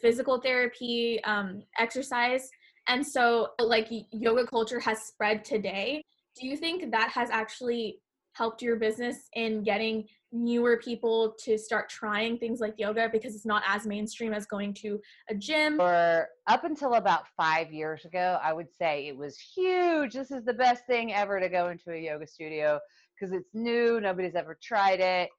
physical 0.00 0.40
therapy, 0.40 1.22
um, 1.24 1.62
exercise. 1.78 2.48
And 2.88 3.06
so, 3.06 3.48
like, 3.58 3.88
yoga 4.12 4.46
culture 4.46 4.80
has 4.80 5.02
spread 5.04 5.44
today. 5.44 6.02
Do 6.38 6.46
you 6.46 6.56
think 6.56 6.90
that 6.90 7.10
has 7.10 7.30
actually 7.30 8.00
helped 8.32 8.60
your 8.60 8.76
business 8.76 9.28
in 9.34 9.62
getting 9.62 10.04
newer 10.32 10.76
people 10.84 11.34
to 11.44 11.56
start 11.56 11.88
trying 11.88 12.36
things 12.36 12.60
like 12.60 12.74
yoga 12.76 13.08
because 13.10 13.36
it's 13.36 13.46
not 13.46 13.62
as 13.66 13.86
mainstream 13.86 14.34
as 14.34 14.44
going 14.46 14.74
to 14.74 15.00
a 15.30 15.34
gym? 15.34 15.80
Or 15.80 16.28
up 16.48 16.64
until 16.64 16.94
about 16.94 17.28
five 17.36 17.72
years 17.72 18.04
ago, 18.04 18.38
I 18.42 18.52
would 18.52 18.72
say 18.76 19.06
it 19.06 19.16
was 19.16 19.38
huge. 19.38 20.12
This 20.12 20.32
is 20.32 20.44
the 20.44 20.52
best 20.52 20.84
thing 20.86 21.14
ever 21.14 21.38
to 21.38 21.48
go 21.48 21.68
into 21.68 21.92
a 21.92 21.98
yoga 21.98 22.26
studio 22.26 22.80
because 23.18 23.34
it's 23.34 23.54
new, 23.54 24.00
nobody's 24.00 24.34
ever 24.34 24.58
tried 24.62 25.00
it. 25.00 25.30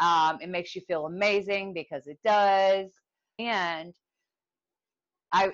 Um, 0.00 0.38
it 0.40 0.48
makes 0.48 0.74
you 0.74 0.82
feel 0.82 1.06
amazing 1.06 1.74
because 1.74 2.06
it 2.06 2.18
does. 2.24 2.90
And 3.38 3.92
I, 5.32 5.52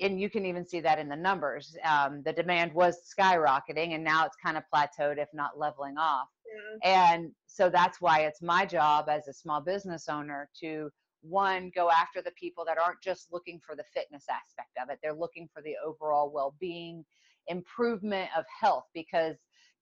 and 0.00 0.20
you 0.20 0.30
can 0.30 0.46
even 0.46 0.66
see 0.66 0.80
that 0.80 0.98
in 0.98 1.08
the 1.08 1.16
numbers. 1.16 1.76
Um, 1.84 2.22
the 2.24 2.32
demand 2.32 2.72
was 2.72 2.98
skyrocketing, 3.18 3.94
and 3.94 4.02
now 4.02 4.24
it's 4.24 4.36
kind 4.42 4.56
of 4.56 4.62
plateaued, 4.74 5.18
if 5.18 5.28
not 5.34 5.58
leveling 5.58 5.96
off. 5.98 6.28
Yeah. 6.82 7.12
And 7.12 7.32
so 7.46 7.68
that's 7.68 8.00
why 8.00 8.20
it's 8.20 8.42
my 8.42 8.64
job 8.64 9.08
as 9.08 9.28
a 9.28 9.32
small 9.32 9.60
business 9.60 10.08
owner 10.08 10.48
to 10.60 10.90
one 11.22 11.70
go 11.74 11.90
after 11.90 12.22
the 12.22 12.32
people 12.32 12.64
that 12.64 12.78
aren't 12.78 13.02
just 13.02 13.28
looking 13.30 13.60
for 13.64 13.76
the 13.76 13.84
fitness 13.94 14.24
aspect 14.30 14.70
of 14.82 14.88
it; 14.90 14.98
they're 15.02 15.12
looking 15.12 15.48
for 15.52 15.62
the 15.62 15.74
overall 15.84 16.32
well-being, 16.32 17.04
improvement 17.48 18.30
of 18.36 18.44
health 18.58 18.84
because 18.94 19.36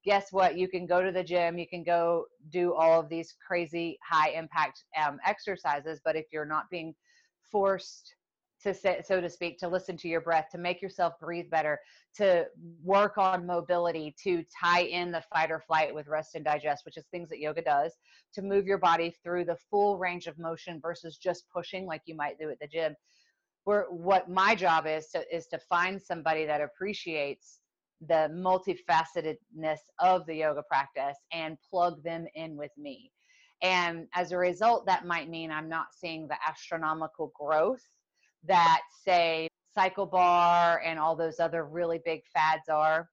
guess 0.05 0.33
what? 0.33 0.57
You 0.57 0.69
can 0.69 0.87
go 0.87 1.03
to 1.03 1.13
the 1.13 1.25
gym, 1.25 1.59
you 1.59 1.67
can 1.67 1.83
go 1.83 2.27
do 2.51 2.75
all 2.75 3.01
of 3.01 3.09
these 3.09 3.35
crazy 3.47 3.99
high 4.09 4.31
impact 4.31 4.85
um, 5.05 5.19
exercises, 5.27 6.01
but 6.05 6.17
if 6.17 6.27
you're 6.33 6.45
not 6.45 6.71
being 6.71 6.95
forced 7.51 8.15
to 8.63 8.75
sit, 8.75 9.07
so 9.07 9.21
to 9.21 9.31
speak, 9.31 9.59
to 9.59 9.69
listen 9.69 9.97
to 9.97 10.09
your 10.09 10.21
breath, 10.21 10.47
to 10.51 10.59
make 10.59 10.83
yourself 10.83 11.15
breathe 11.21 11.49
better, 11.51 11.79
to 12.17 12.45
work 12.83 13.17
on 13.17 13.47
mobility, 13.47 14.15
to 14.25 14.45
tie 14.61 14.83
in 14.83 15.13
the 15.13 15.23
fight 15.33 15.51
or 15.51 15.61
flight 15.61 15.95
with 15.95 16.09
rest 16.09 16.35
and 16.35 16.45
digest, 16.45 16.85
which 16.85 16.97
is 16.97 17.05
things 17.07 17.29
that 17.29 17.39
yoga 17.39 17.63
does, 17.63 17.93
to 18.35 18.43
move 18.43 18.67
your 18.67 18.79
body 18.79 19.15
through 19.23 19.45
the 19.45 19.57
full 19.71 19.97
range 19.99 20.27
of 20.27 20.39
motion 20.39 20.81
versus 20.81 21.17
just 21.17 21.45
pushing 21.55 21.87
like 21.87 22.03
you 22.07 22.17
might 22.17 22.39
do 22.39 22.51
at 22.51 22.59
the 22.61 22.67
gym. 22.67 22.97
Where 23.65 23.87
what 23.91 24.29
my 24.29 24.55
job 24.55 24.87
is 24.87 25.09
to 25.09 25.23
is 25.35 25.47
to 25.49 25.59
find 25.59 26.01
somebody 26.01 26.47
that 26.47 26.61
appreciates 26.61 27.61
the 28.07 28.31
multifacetedness 28.33 29.79
of 29.99 30.25
the 30.27 30.35
yoga 30.37 30.63
practice 30.63 31.17
and 31.33 31.59
plug 31.69 32.03
them 32.03 32.27
in 32.35 32.57
with 32.57 32.71
me. 32.77 33.11
And 33.63 34.07
as 34.15 34.33
a 34.33 34.39
result, 34.39 34.87
that 34.87 35.07
might 35.07 35.29
mean 35.29 35.51
I'm 35.51 35.69
not 35.69 35.89
seeing 35.93 36.29
the 36.29 36.37
astronomical 36.47 37.33
growth 37.39 37.83
that, 38.45 38.83
say, 39.05 39.49
Cycle 39.75 40.07
Bar 40.07 40.81
and 40.85 40.99
all 40.99 41.17
those 41.17 41.41
other 41.41 41.65
really 41.65 42.01
big 42.05 42.23
fads 42.33 42.69
are. 42.69 43.09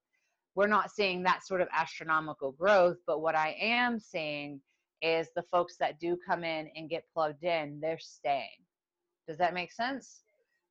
We're 0.53 0.67
not 0.67 0.91
seeing 0.91 1.23
that 1.23 1.45
sort 1.45 1.61
of 1.61 1.67
astronomical 1.73 2.51
growth, 2.51 2.97
but 3.05 3.21
what 3.21 3.35
I 3.35 3.55
am 3.59 3.99
seeing 3.99 4.61
is 5.01 5.27
the 5.35 5.43
folks 5.51 5.77
that 5.77 5.99
do 5.99 6.17
come 6.25 6.43
in 6.43 6.69
and 6.75 6.89
get 6.89 7.03
plugged 7.13 7.43
in, 7.43 7.79
they're 7.81 7.99
staying. 7.99 8.63
Does 9.27 9.37
that 9.37 9.53
make 9.53 9.71
sense? 9.71 10.21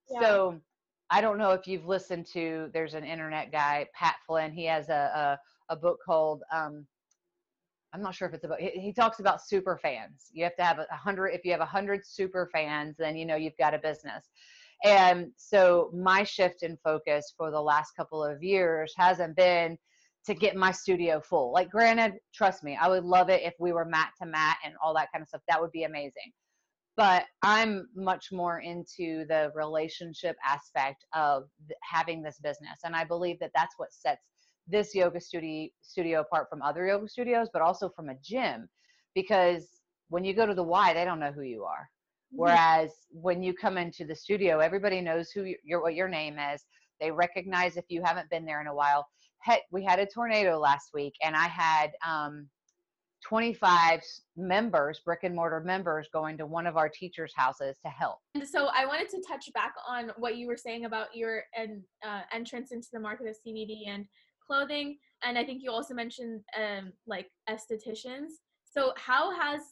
Yeah. 0.08 0.20
So 0.20 0.60
I 1.10 1.20
don't 1.20 1.38
know 1.38 1.50
if 1.50 1.66
you've 1.66 1.86
listened 1.86 2.26
to. 2.32 2.70
There's 2.72 2.94
an 2.94 3.04
internet 3.04 3.52
guy, 3.52 3.86
Pat 3.94 4.16
Flynn. 4.26 4.52
He 4.52 4.64
has 4.66 4.88
a 4.88 5.38
a, 5.70 5.74
a 5.74 5.76
book 5.76 5.98
called. 6.04 6.42
Um, 6.52 6.86
I'm 7.92 8.02
not 8.02 8.14
sure 8.14 8.26
if 8.26 8.34
it's 8.34 8.44
about. 8.44 8.60
He, 8.60 8.70
he 8.70 8.92
talks 8.92 9.20
about 9.20 9.46
super 9.46 9.78
fans. 9.80 10.30
You 10.32 10.44
have 10.44 10.56
to 10.56 10.64
have 10.64 10.78
a 10.78 10.96
hundred. 10.96 11.28
If 11.28 11.44
you 11.44 11.52
have 11.52 11.60
a 11.60 11.66
hundred 11.66 12.00
super 12.04 12.48
fans, 12.52 12.96
then 12.98 13.16
you 13.16 13.26
know 13.26 13.36
you've 13.36 13.56
got 13.58 13.74
a 13.74 13.78
business. 13.78 14.28
And 14.82 15.30
so 15.36 15.90
my 15.94 16.24
shift 16.24 16.62
in 16.62 16.76
focus 16.82 17.32
for 17.36 17.50
the 17.50 17.60
last 17.60 17.92
couple 17.96 18.22
of 18.22 18.42
years 18.42 18.92
hasn't 18.96 19.36
been 19.36 19.78
to 20.26 20.34
get 20.34 20.56
my 20.56 20.72
studio 20.72 21.20
full. 21.20 21.52
Like, 21.52 21.70
granted, 21.70 22.14
trust 22.34 22.64
me, 22.64 22.76
I 22.80 22.88
would 22.88 23.04
love 23.04 23.30
it 23.30 23.42
if 23.42 23.54
we 23.58 23.72
were 23.72 23.84
mat 23.84 24.10
to 24.20 24.26
mat 24.26 24.56
and 24.64 24.74
all 24.82 24.94
that 24.94 25.08
kind 25.12 25.22
of 25.22 25.28
stuff. 25.28 25.42
That 25.48 25.60
would 25.60 25.70
be 25.70 25.84
amazing 25.84 26.32
but 26.96 27.24
I'm 27.42 27.88
much 27.94 28.30
more 28.30 28.60
into 28.60 29.24
the 29.26 29.50
relationship 29.54 30.36
aspect 30.44 31.04
of 31.12 31.44
having 31.82 32.22
this 32.22 32.38
business. 32.42 32.80
And 32.84 32.94
I 32.94 33.04
believe 33.04 33.38
that 33.40 33.50
that's 33.54 33.74
what 33.78 33.92
sets 33.92 34.22
this 34.66 34.94
yoga 34.94 35.20
studio 35.20 35.68
studio 35.82 36.20
apart 36.20 36.48
from 36.48 36.62
other 36.62 36.86
yoga 36.86 37.08
studios, 37.08 37.48
but 37.52 37.62
also 37.62 37.90
from 37.90 38.08
a 38.08 38.14
gym, 38.22 38.68
because 39.14 39.68
when 40.08 40.24
you 40.24 40.34
go 40.34 40.46
to 40.46 40.54
the 40.54 40.62
Y, 40.62 40.94
they 40.94 41.04
don't 41.04 41.20
know 41.20 41.32
who 41.32 41.42
you 41.42 41.64
are. 41.64 41.88
Mm-hmm. 42.32 42.42
Whereas 42.42 42.90
when 43.10 43.42
you 43.42 43.54
come 43.54 43.76
into 43.76 44.04
the 44.04 44.14
studio, 44.14 44.60
everybody 44.60 45.00
knows 45.00 45.30
who 45.30 45.44
you, 45.44 45.56
your 45.64 45.82
what 45.82 45.94
your 45.94 46.08
name 46.08 46.38
is. 46.38 46.64
They 47.00 47.10
recognize 47.10 47.76
if 47.76 47.84
you 47.88 48.02
haven't 48.04 48.30
been 48.30 48.44
there 48.44 48.60
in 48.60 48.68
a 48.68 48.74
while. 48.74 49.06
Heck, 49.40 49.62
we 49.70 49.84
had 49.84 49.98
a 49.98 50.06
tornado 50.06 50.58
last 50.58 50.90
week, 50.94 51.14
and 51.22 51.36
I 51.36 51.48
had 51.48 51.90
um, 52.06 52.48
25 53.24 54.02
members, 54.36 55.00
brick 55.04 55.20
and 55.22 55.34
mortar 55.34 55.60
members, 55.60 56.08
going 56.12 56.36
to 56.36 56.46
one 56.46 56.66
of 56.66 56.76
our 56.76 56.88
teachers' 56.88 57.32
houses 57.34 57.76
to 57.84 57.88
help. 57.90 58.18
And 58.34 58.46
so 58.46 58.68
I 58.74 58.84
wanted 58.84 59.08
to 59.10 59.22
touch 59.26 59.50
back 59.54 59.74
on 59.88 60.10
what 60.18 60.36
you 60.36 60.46
were 60.46 60.56
saying 60.56 60.84
about 60.84 61.14
your 61.14 61.42
uh, 61.58 62.20
entrance 62.32 62.70
into 62.72 62.88
the 62.92 63.00
market 63.00 63.26
of 63.26 63.36
CBD 63.46 63.88
and 63.88 64.04
clothing. 64.46 64.98
And 65.22 65.38
I 65.38 65.44
think 65.44 65.62
you 65.62 65.70
also 65.70 65.94
mentioned 65.94 66.42
um, 66.58 66.92
like 67.06 67.30
estheticians. 67.48 68.28
So 68.64 68.92
how 68.96 69.34
has 69.40 69.62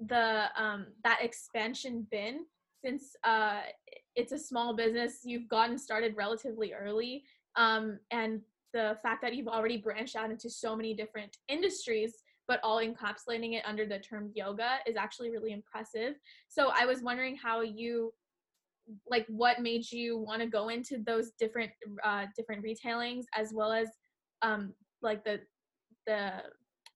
the 0.00 0.46
um, 0.56 0.86
that 1.04 1.18
expansion 1.22 2.06
been 2.10 2.46
since 2.84 3.14
uh, 3.22 3.60
it's 4.16 4.32
a 4.32 4.38
small 4.38 4.74
business? 4.74 5.20
You've 5.24 5.48
gotten 5.48 5.78
started 5.78 6.16
relatively 6.16 6.72
early, 6.72 7.22
um, 7.54 8.00
and 8.10 8.40
the 8.72 8.96
fact 9.02 9.22
that 9.22 9.34
you've 9.34 9.48
already 9.48 9.76
branched 9.76 10.16
out 10.16 10.30
into 10.30 10.48
so 10.48 10.74
many 10.74 10.94
different 10.94 11.36
industries 11.48 12.14
but 12.50 12.58
all 12.64 12.78
encapsulating 12.78 13.54
it 13.54 13.62
under 13.64 13.86
the 13.86 14.00
term 14.00 14.32
yoga 14.34 14.78
is 14.84 14.96
actually 14.96 15.30
really 15.30 15.52
impressive. 15.52 16.14
So 16.48 16.72
I 16.76 16.84
was 16.84 17.00
wondering 17.00 17.36
how 17.36 17.60
you 17.60 18.12
like 19.08 19.24
what 19.28 19.60
made 19.60 19.88
you 19.92 20.18
want 20.18 20.42
to 20.42 20.48
go 20.48 20.68
into 20.68 20.98
those 21.06 21.30
different 21.38 21.70
uh, 22.02 22.26
different 22.36 22.64
retailings 22.64 23.26
as 23.36 23.52
well 23.54 23.70
as 23.70 23.86
um, 24.42 24.74
like 25.00 25.22
the 25.22 25.38
the 26.08 26.42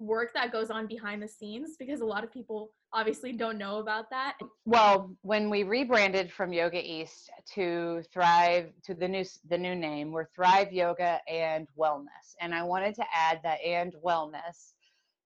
work 0.01 0.35
that 0.35 0.51
goes 0.51 0.71
on 0.71 0.89
behind 0.89 1.23
the 1.23 1.29
scenes 1.29 1.77
because 1.79 2.01
a 2.01 2.05
lot 2.05 2.25
of 2.25 2.33
people 2.33 2.73
obviously 2.93 3.33
don't 3.33 3.57
know 3.57 3.79
about 3.79 4.11
that. 4.11 4.37
Well, 4.65 5.17
when 5.23 5.51
we 5.51 5.63
rebranded 5.63 6.33
from 6.33 6.53
Yoga 6.53 6.83
East 6.85 7.31
to 7.55 8.03
Thrive 8.13 8.73
to 8.87 8.95
the 8.95 9.07
new 9.07 9.25
the 9.49 9.59
new 9.59 9.77
name, 9.77 10.11
we're 10.11 10.27
Thrive 10.35 10.73
Yoga 10.73 11.21
and 11.29 11.69
Wellness. 11.79 12.35
And 12.41 12.53
I 12.53 12.65
wanted 12.65 12.97
to 12.97 13.05
add 13.15 13.39
that 13.45 13.61
and 13.65 13.95
wellness 14.05 14.74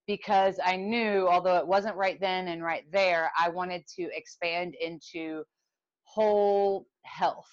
because 0.09 0.59
I 0.65 0.75
knew, 0.75 1.27
although 1.27 1.57
it 1.57 1.67
wasn't 1.67 1.95
right 1.95 2.19
then 2.19 2.47
and 2.47 2.63
right 2.63 2.83
there, 2.91 3.31
I 3.39 3.47
wanted 3.47 3.85
to 3.95 4.09
expand 4.11 4.73
into 4.81 5.43
whole 6.01 6.87
health. 7.03 7.45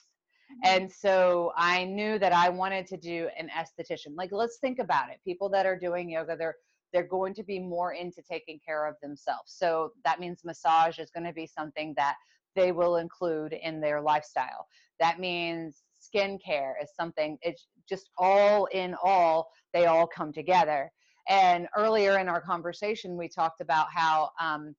Mm-hmm. 0.50 0.82
And 0.82 0.90
so 0.90 1.52
I 1.54 1.84
knew 1.84 2.18
that 2.18 2.32
I 2.32 2.48
wanted 2.48 2.86
to 2.86 2.96
do 2.96 3.28
an 3.38 3.50
esthetician. 3.54 4.16
Like 4.16 4.30
let's 4.32 4.56
think 4.56 4.78
about 4.78 5.10
it. 5.10 5.18
People 5.22 5.50
that 5.50 5.66
are 5.66 5.78
doing 5.78 6.08
yoga, 6.08 6.34
they're 6.34 6.56
they're 6.94 7.06
going 7.06 7.34
to 7.34 7.42
be 7.42 7.58
more 7.58 7.92
into 7.92 8.22
taking 8.22 8.58
care 8.66 8.86
of 8.86 8.94
themselves. 9.02 9.52
So 9.54 9.92
that 10.06 10.18
means 10.18 10.40
massage 10.42 10.98
is 10.98 11.10
going 11.10 11.26
to 11.26 11.34
be 11.34 11.46
something 11.46 11.92
that 11.98 12.14
they 12.54 12.72
will 12.72 12.96
include 12.96 13.52
in 13.52 13.82
their 13.82 14.00
lifestyle. 14.00 14.66
That 14.98 15.20
means 15.20 15.82
skincare 16.00 16.72
is 16.82 16.88
something 16.98 17.36
it's 17.42 17.66
just 17.86 18.08
all 18.16 18.64
in 18.72 18.94
all, 19.04 19.50
they 19.74 19.84
all 19.84 20.06
come 20.06 20.32
together. 20.32 20.90
And 21.28 21.68
earlier 21.76 22.18
in 22.18 22.28
our 22.28 22.40
conversation, 22.40 23.16
we 23.16 23.28
talked 23.28 23.60
about 23.60 23.88
how 23.92 24.30
um, 24.40 24.74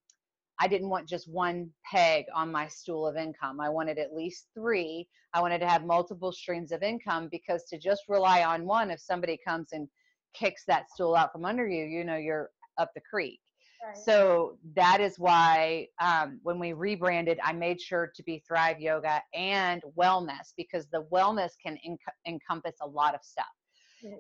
I 0.60 0.68
didn't 0.68 0.90
want 0.90 1.08
just 1.08 1.30
one 1.30 1.70
peg 1.90 2.26
on 2.34 2.52
my 2.52 2.68
stool 2.68 3.06
of 3.06 3.16
income. 3.16 3.60
I 3.60 3.70
wanted 3.70 4.00
at 4.00 4.14
least 4.14 4.48
three. 4.54 5.08
I 5.34 5.42
wanted 5.42 5.60
to 5.60 5.68
have 5.68 5.86
multiple 5.86 6.32
streams 6.32 6.72
of 6.72 6.84
income 6.84 7.28
because 7.32 7.64
to 7.66 7.78
just 7.78 8.04
rely 8.08 8.44
on 8.44 8.66
one, 8.66 8.90
if 8.90 9.00
somebody 9.00 9.38
comes 9.46 9.68
and 9.74 9.88
kicks 10.34 10.64
that 10.68 10.90
stool 10.90 11.16
out 11.16 11.32
from 11.32 11.46
under 11.46 11.68
you, 11.68 11.86
you 11.86 12.04
know, 12.04 12.18
you're 12.18 12.50
up 12.78 12.92
the 12.96 13.02
creek. 13.10 13.40
Right. 13.86 13.96
So 13.96 14.58
that 14.76 15.02
is 15.02 15.20
why 15.20 15.88
um, 16.02 16.40
when 16.42 16.60
we 16.60 16.74
rebranded, 16.74 17.40
I 17.44 17.54
made 17.54 17.80
sure 17.80 18.12
to 18.16 18.24
be 18.24 18.44
Thrive 18.48 18.80
Yoga 18.80 19.22
and 19.36 19.84
Wellness 19.98 20.54
because 20.58 20.88
the 20.92 21.06
wellness 21.12 21.52
can 21.64 21.78
encompass 22.26 22.76
a 22.82 22.88
lot 22.88 23.14
of 23.14 23.22
stuff. 23.24 23.46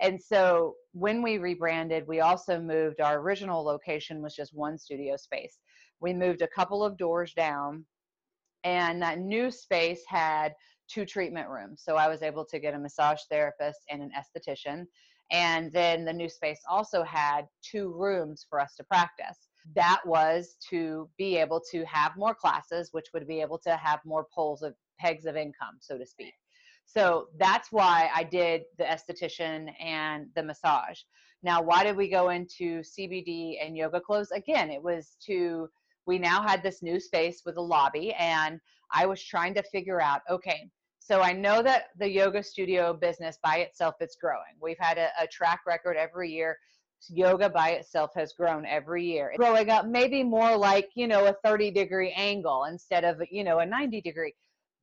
And 0.01 0.21
so 0.21 0.75
when 0.93 1.21
we 1.21 1.37
rebranded, 1.37 2.07
we 2.07 2.21
also 2.21 2.59
moved 2.59 3.01
our 3.01 3.19
original 3.19 3.63
location 3.63 4.21
was 4.21 4.35
just 4.35 4.53
one 4.53 4.77
studio 4.77 5.15
space. 5.15 5.59
We 5.99 6.13
moved 6.13 6.41
a 6.41 6.47
couple 6.47 6.83
of 6.83 6.97
doors 6.97 7.33
down, 7.33 7.85
and 8.63 9.01
that 9.01 9.19
new 9.19 9.51
space 9.51 10.01
had 10.07 10.53
two 10.87 11.05
treatment 11.05 11.49
rooms. 11.49 11.81
So 11.83 11.95
I 11.95 12.07
was 12.07 12.21
able 12.21 12.45
to 12.45 12.59
get 12.59 12.73
a 12.73 12.79
massage 12.79 13.21
therapist 13.29 13.81
and 13.89 14.01
an 14.01 14.11
esthetician. 14.17 14.85
And 15.31 15.71
then 15.73 16.05
the 16.05 16.13
new 16.13 16.29
space 16.29 16.61
also 16.69 17.03
had 17.03 17.41
two 17.61 17.93
rooms 17.93 18.45
for 18.49 18.59
us 18.59 18.75
to 18.75 18.83
practice. 18.83 19.37
That 19.75 19.99
was 20.05 20.55
to 20.69 21.09
be 21.17 21.35
able 21.37 21.61
to 21.71 21.83
have 21.85 22.13
more 22.15 22.33
classes, 22.33 22.89
which 22.93 23.07
would 23.13 23.27
be 23.27 23.41
able 23.41 23.59
to 23.59 23.75
have 23.75 23.99
more 24.05 24.27
poles 24.33 24.61
of 24.61 24.73
pegs 24.99 25.25
of 25.25 25.35
income, 25.35 25.77
so 25.81 25.97
to 25.97 26.05
speak. 26.05 26.33
So 26.87 27.27
that's 27.37 27.71
why 27.71 28.09
I 28.15 28.23
did 28.23 28.63
the 28.77 28.85
esthetician 28.85 29.73
and 29.79 30.27
the 30.35 30.43
massage. 30.43 31.01
Now, 31.43 31.61
why 31.61 31.83
did 31.83 31.97
we 31.97 32.09
go 32.09 32.29
into 32.29 32.81
CBD 32.81 33.57
and 33.63 33.77
yoga 33.77 33.99
clothes? 33.99 34.31
Again, 34.31 34.71
it 34.71 34.81
was 34.81 35.17
to, 35.27 35.67
we 36.05 36.17
now 36.17 36.41
had 36.41 36.63
this 36.63 36.81
new 36.81 36.99
space 36.99 37.41
with 37.45 37.57
a 37.57 37.61
lobby, 37.61 38.13
and 38.13 38.59
I 38.91 39.05
was 39.05 39.21
trying 39.21 39.53
to 39.55 39.63
figure 39.63 40.01
out 40.01 40.21
okay, 40.29 40.69
so 40.99 41.21
I 41.21 41.33
know 41.33 41.61
that 41.61 41.89
the 41.99 42.09
yoga 42.09 42.41
studio 42.41 42.93
business 42.93 43.37
by 43.43 43.57
itself 43.57 43.95
is 44.01 44.17
growing. 44.19 44.55
We've 44.61 44.79
had 44.79 44.97
a, 44.97 45.09
a 45.21 45.27
track 45.27 45.61
record 45.67 45.97
every 45.97 46.31
year. 46.31 46.57
Yoga 47.09 47.49
by 47.49 47.71
itself 47.71 48.11
has 48.15 48.33
grown 48.33 48.65
every 48.65 49.05
year. 49.05 49.33
Growing 49.37 49.69
up, 49.69 49.85
maybe 49.85 50.23
more 50.23 50.57
like, 50.57 50.89
you 50.95 51.07
know, 51.07 51.27
a 51.27 51.35
30 51.45 51.71
degree 51.71 52.11
angle 52.11 52.65
instead 52.65 53.03
of, 53.03 53.21
you 53.29 53.43
know, 53.43 53.59
a 53.59 53.65
90 53.65 54.01
degree 54.01 54.33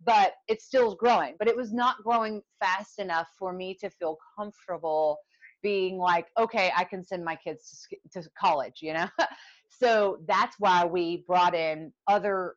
but 0.05 0.35
it's 0.49 0.64
still 0.64 0.95
growing. 0.95 1.35
But 1.38 1.49
it 1.49 1.57
was 1.57 1.73
not 1.73 2.03
growing 2.03 2.43
fast 2.61 2.99
enough 2.99 3.29
for 3.38 3.53
me 3.53 3.75
to 3.81 3.90
feel 3.90 4.19
comfortable 4.38 5.19
being 5.62 5.99
like, 5.99 6.27
okay, 6.38 6.71
I 6.77 6.85
can 6.85 7.03
send 7.03 7.25
my 7.25 7.37
kids 7.37 7.88
to, 8.12 8.21
to 8.21 8.29
college, 8.38 8.81
you 8.81 8.93
know? 8.93 9.09
so 9.71 10.19
that's 10.29 10.57
why 10.59 10.85
we 10.85 11.25
brought 11.27 11.55
in 11.55 11.93
other 12.07 12.57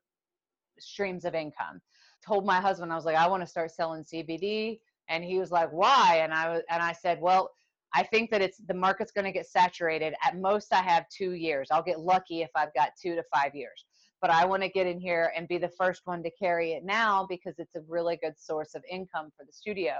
streams 0.79 1.25
of 1.25 1.33
income. 1.33 1.81
Told 2.25 2.45
my 2.45 2.59
husband, 2.59 2.91
I 2.91 2.95
was 2.95 3.05
like, 3.05 3.15
I 3.15 3.27
want 3.27 3.41
to 3.41 3.47
start 3.47 3.71
selling 3.71 4.03
CBD. 4.03 4.79
And 5.09 5.23
he 5.23 5.39
was 5.39 5.51
like, 5.51 5.71
why? 5.71 6.19
And 6.21 6.33
I 6.33 6.49
was, 6.49 6.61
and 6.69 6.83
I 6.83 6.91
said, 6.91 7.19
well, 7.21 7.51
I 7.93 8.03
think 8.03 8.29
that 8.31 8.41
it's 8.41 8.57
the 8.67 8.73
market's 8.73 9.13
going 9.13 9.25
to 9.25 9.31
get 9.31 9.47
saturated. 9.47 10.13
At 10.23 10.37
most, 10.37 10.73
I 10.73 10.81
have 10.81 11.05
two 11.09 11.31
years. 11.31 11.69
I'll 11.71 11.83
get 11.83 12.01
lucky 12.01 12.41
if 12.41 12.49
I've 12.55 12.73
got 12.73 12.89
two 13.01 13.15
to 13.15 13.23
five 13.33 13.55
years. 13.55 13.85
But 14.21 14.29
I 14.29 14.45
want 14.45 14.63
to 14.63 14.69
get 14.69 14.87
in 14.87 14.99
here 14.99 15.31
and 15.35 15.47
be 15.47 15.57
the 15.57 15.71
first 15.77 16.01
one 16.05 16.23
to 16.23 16.31
carry 16.31 16.73
it 16.73 16.83
now 16.83 17.25
because 17.29 17.55
it's 17.59 17.75
a 17.75 17.81
really 17.87 18.17
good 18.21 18.33
source 18.37 18.75
of 18.75 18.83
income 18.89 19.31
for 19.37 19.45
the 19.45 19.53
studio. 19.53 19.93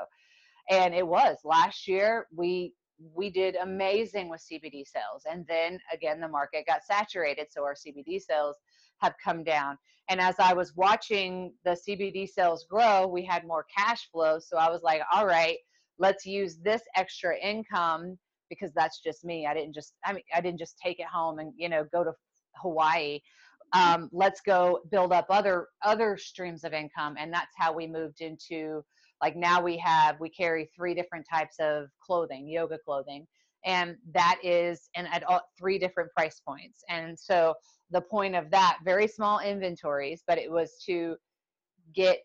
And 0.70 0.94
it 0.94 1.08
was 1.08 1.38
last 1.44 1.88
year 1.88 2.28
we 2.36 2.74
we 3.14 3.30
did 3.30 3.56
amazing 3.56 4.30
with 4.30 4.42
CBD 4.42 4.84
sales. 4.88 5.24
And 5.30 5.46
then 5.48 5.80
again, 5.94 6.20
the 6.20 6.28
market 6.28 6.66
got 6.66 6.84
saturated. 6.84 7.48
So 7.52 7.64
our 7.64 7.76
CBD 7.76 8.20
sales 8.20 8.56
have 9.02 9.14
come 9.24 9.44
down. 9.44 9.78
And 10.10 10.20
as 10.20 10.36
I 10.40 10.54
was 10.54 10.76
watching 10.76 11.54
the 11.64 11.78
CBD 11.88 12.28
sales 12.28 12.66
grow, 12.70 13.08
we 13.08 13.24
had 13.24 13.46
more 13.46 13.66
cash 13.76 14.10
flow. 14.12 14.40
So 14.40 14.58
I 14.58 14.70
was 14.70 14.82
like, 14.82 15.02
all 15.14 15.28
right, 15.28 15.58
let's 16.00 16.26
use 16.26 16.58
this 16.58 16.82
extra 16.96 17.38
income 17.38 18.18
because 18.50 18.72
that's 18.74 19.02
just 19.02 19.26
me. 19.26 19.46
I 19.46 19.54
didn't 19.54 19.76
just, 19.76 19.94
I 20.06 20.14
mean, 20.14 20.24
I 20.34 20.42
didn't 20.42 20.60
just 20.60 20.78
take 20.84 21.00
it 21.00 21.08
home 21.08 21.40
and, 21.40 21.54
you 21.58 21.70
know, 21.70 21.86
go 21.92 22.04
to 22.04 22.14
Hawaii. 22.56 23.20
Um, 23.74 24.10
let's 24.14 24.42
go 24.42 24.80
build 24.92 25.12
up 25.12 25.28
other, 25.30 25.68
other 25.84 26.18
streams 26.18 26.64
of 26.64 26.74
income. 26.74 27.16
And 27.20 27.34
that's 27.34 27.54
how 27.58 27.74
we 27.74 27.88
moved 27.88 28.22
into 28.22 28.84
like 29.22 29.36
now 29.36 29.62
we 29.62 29.78
have 29.78 30.20
we 30.20 30.30
carry 30.30 30.70
three 30.76 30.94
different 30.94 31.26
types 31.28 31.56
of 31.60 31.88
clothing 32.02 32.48
yoga 32.48 32.78
clothing. 32.78 33.26
And 33.66 33.98
that 34.14 34.38
is 34.44 34.90
and 34.96 35.08
at 35.12 35.24
all, 35.24 35.42
three 35.58 35.80
different 35.80 36.12
price 36.16 36.40
points. 36.48 36.84
And 36.88 37.18
so 37.20 37.56
the 37.90 38.02
point 38.02 38.36
of 38.36 38.50
that 38.52 38.80
very 38.84 39.08
small 39.08 39.40
inventories 39.40 40.24
but 40.28 40.38
it 40.38 40.52
was 40.52 40.82
to 40.86 41.16
get 41.94 42.20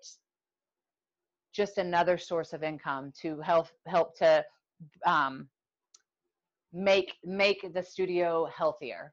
just 1.53 1.79
another 1.79 2.19
source 2.19 2.53
of 2.53 2.63
income 2.63 3.13
to 3.21 3.41
help 3.41 3.69
help 3.87 4.17
to 4.17 4.45
um, 5.07 5.49
make 6.73 7.15
make 7.25 7.73
the 7.75 7.83
studio 7.83 8.49
healthier 8.57 9.13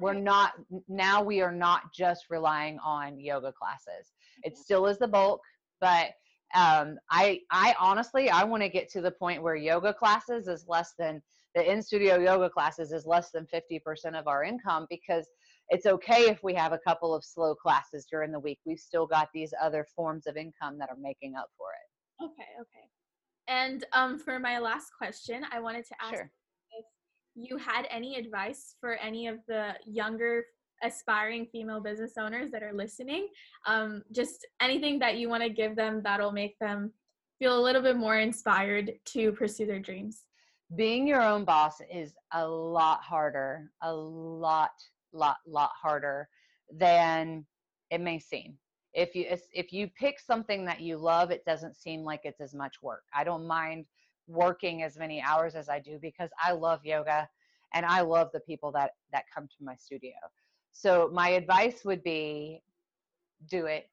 we're 0.00 0.14
not 0.14 0.52
now 0.88 1.22
we 1.22 1.40
are 1.40 1.52
not 1.52 1.92
just 1.92 2.26
relying 2.30 2.78
on 2.84 3.18
yoga 3.18 3.52
classes 3.52 4.12
it 4.42 4.56
still 4.56 4.86
is 4.86 4.98
the 4.98 5.08
bulk 5.08 5.40
but 5.80 6.10
um, 6.54 6.98
I 7.10 7.40
I 7.50 7.74
honestly 7.78 8.28
I 8.28 8.42
want 8.44 8.62
to 8.62 8.68
get 8.68 8.90
to 8.90 9.00
the 9.00 9.10
point 9.10 9.42
where 9.42 9.54
yoga 9.54 9.94
classes 9.94 10.48
is 10.48 10.64
less 10.66 10.94
than 10.98 11.22
the 11.54 11.70
in 11.70 11.82
studio 11.82 12.18
yoga 12.18 12.50
classes 12.50 12.92
is 12.92 13.06
less 13.06 13.30
than 13.30 13.46
50% 13.52 14.18
of 14.18 14.26
our 14.26 14.44
income 14.44 14.86
because 14.88 15.26
it's 15.68 15.86
okay 15.86 16.28
if 16.28 16.42
we 16.42 16.54
have 16.54 16.72
a 16.72 16.78
couple 16.78 17.14
of 17.14 17.24
slow 17.24 17.54
classes 17.54 18.06
during 18.10 18.32
the 18.32 18.38
week. 18.38 18.58
We've 18.66 18.78
still 18.78 19.06
got 19.06 19.28
these 19.32 19.54
other 19.60 19.86
forms 19.94 20.26
of 20.26 20.36
income 20.36 20.78
that 20.78 20.90
are 20.90 20.96
making 21.00 21.34
up 21.36 21.48
for 21.56 21.68
it. 21.70 22.24
Okay, 22.24 22.48
okay. 22.60 22.88
And 23.48 23.84
um, 23.92 24.18
for 24.18 24.38
my 24.38 24.58
last 24.58 24.90
question, 24.96 25.42
I 25.50 25.60
wanted 25.60 25.86
to 25.86 25.94
ask 26.00 26.14
sure. 26.14 26.30
You 27.42 27.56
had 27.56 27.86
any 27.90 28.16
advice 28.16 28.74
for 28.80 28.94
any 28.94 29.26
of 29.26 29.38
the 29.48 29.74
younger 29.86 30.44
aspiring 30.82 31.46
female 31.46 31.80
business 31.80 32.12
owners 32.18 32.50
that 32.52 32.62
are 32.62 32.72
listening? 32.72 33.28
Um, 33.66 34.02
just 34.12 34.46
anything 34.60 34.98
that 35.00 35.16
you 35.16 35.28
want 35.28 35.42
to 35.42 35.50
give 35.50 35.76
them 35.76 36.00
that'll 36.02 36.32
make 36.32 36.58
them 36.58 36.92
feel 37.38 37.58
a 37.58 37.62
little 37.62 37.82
bit 37.82 37.96
more 37.96 38.18
inspired 38.18 38.92
to 39.06 39.32
pursue 39.32 39.66
their 39.66 39.80
dreams? 39.80 40.24
Being 40.76 41.06
your 41.06 41.22
own 41.22 41.44
boss 41.44 41.80
is 41.92 42.14
a 42.32 42.46
lot 42.46 43.02
harder 43.02 43.70
a 43.82 43.92
lot 43.92 44.70
lot 45.12 45.38
lot 45.46 45.70
harder 45.80 46.28
than 46.72 47.44
it 47.90 48.00
may 48.00 48.20
seem. 48.20 48.56
If 48.92 49.14
you 49.16 49.26
if 49.52 49.72
you 49.72 49.88
pick 49.98 50.20
something 50.20 50.64
that 50.66 50.80
you 50.80 50.96
love 50.96 51.30
it 51.30 51.44
doesn't 51.44 51.76
seem 51.76 52.02
like 52.02 52.20
it's 52.24 52.40
as 52.40 52.54
much 52.54 52.76
work. 52.82 53.02
I 53.12 53.24
don't 53.24 53.46
mind 53.46 53.86
working 54.30 54.82
as 54.82 54.96
many 54.96 55.20
hours 55.20 55.54
as 55.54 55.68
i 55.68 55.78
do 55.78 55.98
because 56.00 56.30
i 56.42 56.52
love 56.52 56.80
yoga 56.84 57.28
and 57.74 57.84
i 57.86 58.00
love 58.00 58.28
the 58.32 58.40
people 58.40 58.70
that 58.72 58.92
that 59.12 59.24
come 59.34 59.46
to 59.46 59.64
my 59.64 59.74
studio 59.74 60.12
so 60.72 61.10
my 61.12 61.30
advice 61.30 61.84
would 61.84 62.02
be 62.02 62.62
do 63.48 63.66
it. 63.66 63.88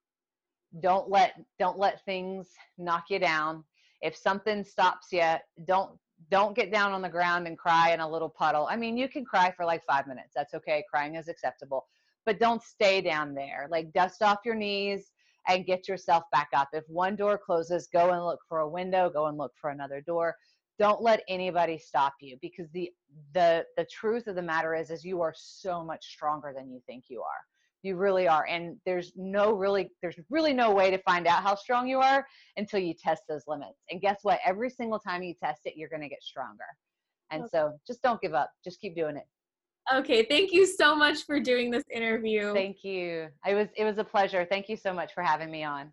Don't 0.81 1.09
let 1.09 1.33
don't 1.59 1.79
let 1.79 2.03
things 2.05 2.49
knock 2.77 3.05
you 3.09 3.19
down. 3.19 3.63
If 4.01 4.15
something 4.15 4.63
stops 4.63 5.07
you, 5.11 5.35
don't 5.65 5.97
don't 6.31 6.55
get 6.55 6.71
down 6.71 6.93
on 6.93 7.01
the 7.01 7.09
ground 7.09 7.47
and 7.47 7.57
cry 7.57 7.91
in 7.91 7.99
a 7.99 8.09
little 8.09 8.29
puddle. 8.29 8.67
I 8.69 8.75
mean, 8.75 8.97
you 8.97 9.07
can 9.07 9.23
cry 9.23 9.51
for 9.55 9.65
like 9.65 9.83
5 9.85 10.07
minutes. 10.07 10.31
That's 10.35 10.53
okay. 10.55 10.83
Crying 10.91 11.15
is 11.15 11.27
acceptable. 11.27 11.85
But 12.25 12.39
don't 12.39 12.61
stay 12.61 13.01
down 13.01 13.33
there. 13.33 13.67
Like 13.69 13.93
dust 13.93 14.21
off 14.21 14.39
your 14.43 14.55
knees 14.55 15.11
and 15.47 15.65
get 15.65 15.87
yourself 15.87 16.23
back 16.31 16.49
up. 16.55 16.69
If 16.73 16.83
one 16.87 17.15
door 17.15 17.37
closes, 17.37 17.87
go 17.91 18.11
and 18.11 18.23
look 18.23 18.39
for 18.47 18.59
a 18.59 18.69
window, 18.69 19.09
go 19.09 19.27
and 19.27 19.37
look 19.37 19.53
for 19.59 19.69
another 19.69 20.01
door. 20.01 20.35
Don't 20.79 21.01
let 21.01 21.23
anybody 21.27 21.77
stop 21.77 22.13
you 22.21 22.37
because 22.41 22.67
the 22.71 22.91
the 23.33 23.65
the 23.77 23.85
truth 23.85 24.27
of 24.27 24.35
the 24.35 24.41
matter 24.41 24.75
is 24.75 24.91
is 24.91 25.03
you 25.03 25.21
are 25.21 25.33
so 25.35 25.83
much 25.83 26.05
stronger 26.05 26.53
than 26.55 26.69
you 26.69 26.81
think 26.85 27.05
you 27.07 27.21
are. 27.21 27.41
You 27.81 27.95
really 27.95 28.27
are 28.27 28.45
and 28.45 28.77
there's 28.85 29.11
no 29.15 29.53
really 29.53 29.89
there's 30.01 30.19
really 30.29 30.53
no 30.53 30.71
way 30.71 30.91
to 30.91 30.97
find 30.99 31.25
out 31.25 31.41
how 31.41 31.55
strong 31.55 31.87
you 31.87 31.99
are 31.99 32.27
until 32.57 32.79
you 32.79 32.93
test 32.93 33.23
those 33.27 33.43
limits. 33.47 33.79
And 33.89 34.01
guess 34.01 34.19
what? 34.21 34.39
Every 34.45 34.69
single 34.69 34.99
time 34.99 35.23
you 35.23 35.33
test 35.33 35.61
it 35.65 35.73
you're 35.77 35.89
going 35.89 36.01
to 36.01 36.09
get 36.09 36.21
stronger. 36.21 36.65
And 37.31 37.43
okay. 37.43 37.49
so 37.51 37.79
just 37.87 38.01
don't 38.03 38.21
give 38.21 38.33
up. 38.33 38.51
Just 38.63 38.79
keep 38.79 38.95
doing 38.95 39.17
it 39.17 39.25
okay 39.93 40.23
thank 40.23 40.51
you 40.51 40.65
so 40.65 40.95
much 40.95 41.25
for 41.25 41.39
doing 41.39 41.71
this 41.71 41.83
interview. 41.93 42.53
Thank 42.53 42.83
you. 42.83 43.29
It 43.45 43.53
was 43.53 43.67
it 43.75 43.83
was 43.83 43.97
a 43.97 44.03
pleasure. 44.03 44.45
Thank 44.49 44.69
you 44.69 44.77
so 44.77 44.93
much 44.93 45.13
for 45.13 45.23
having 45.23 45.51
me 45.51 45.63
on 45.63 45.91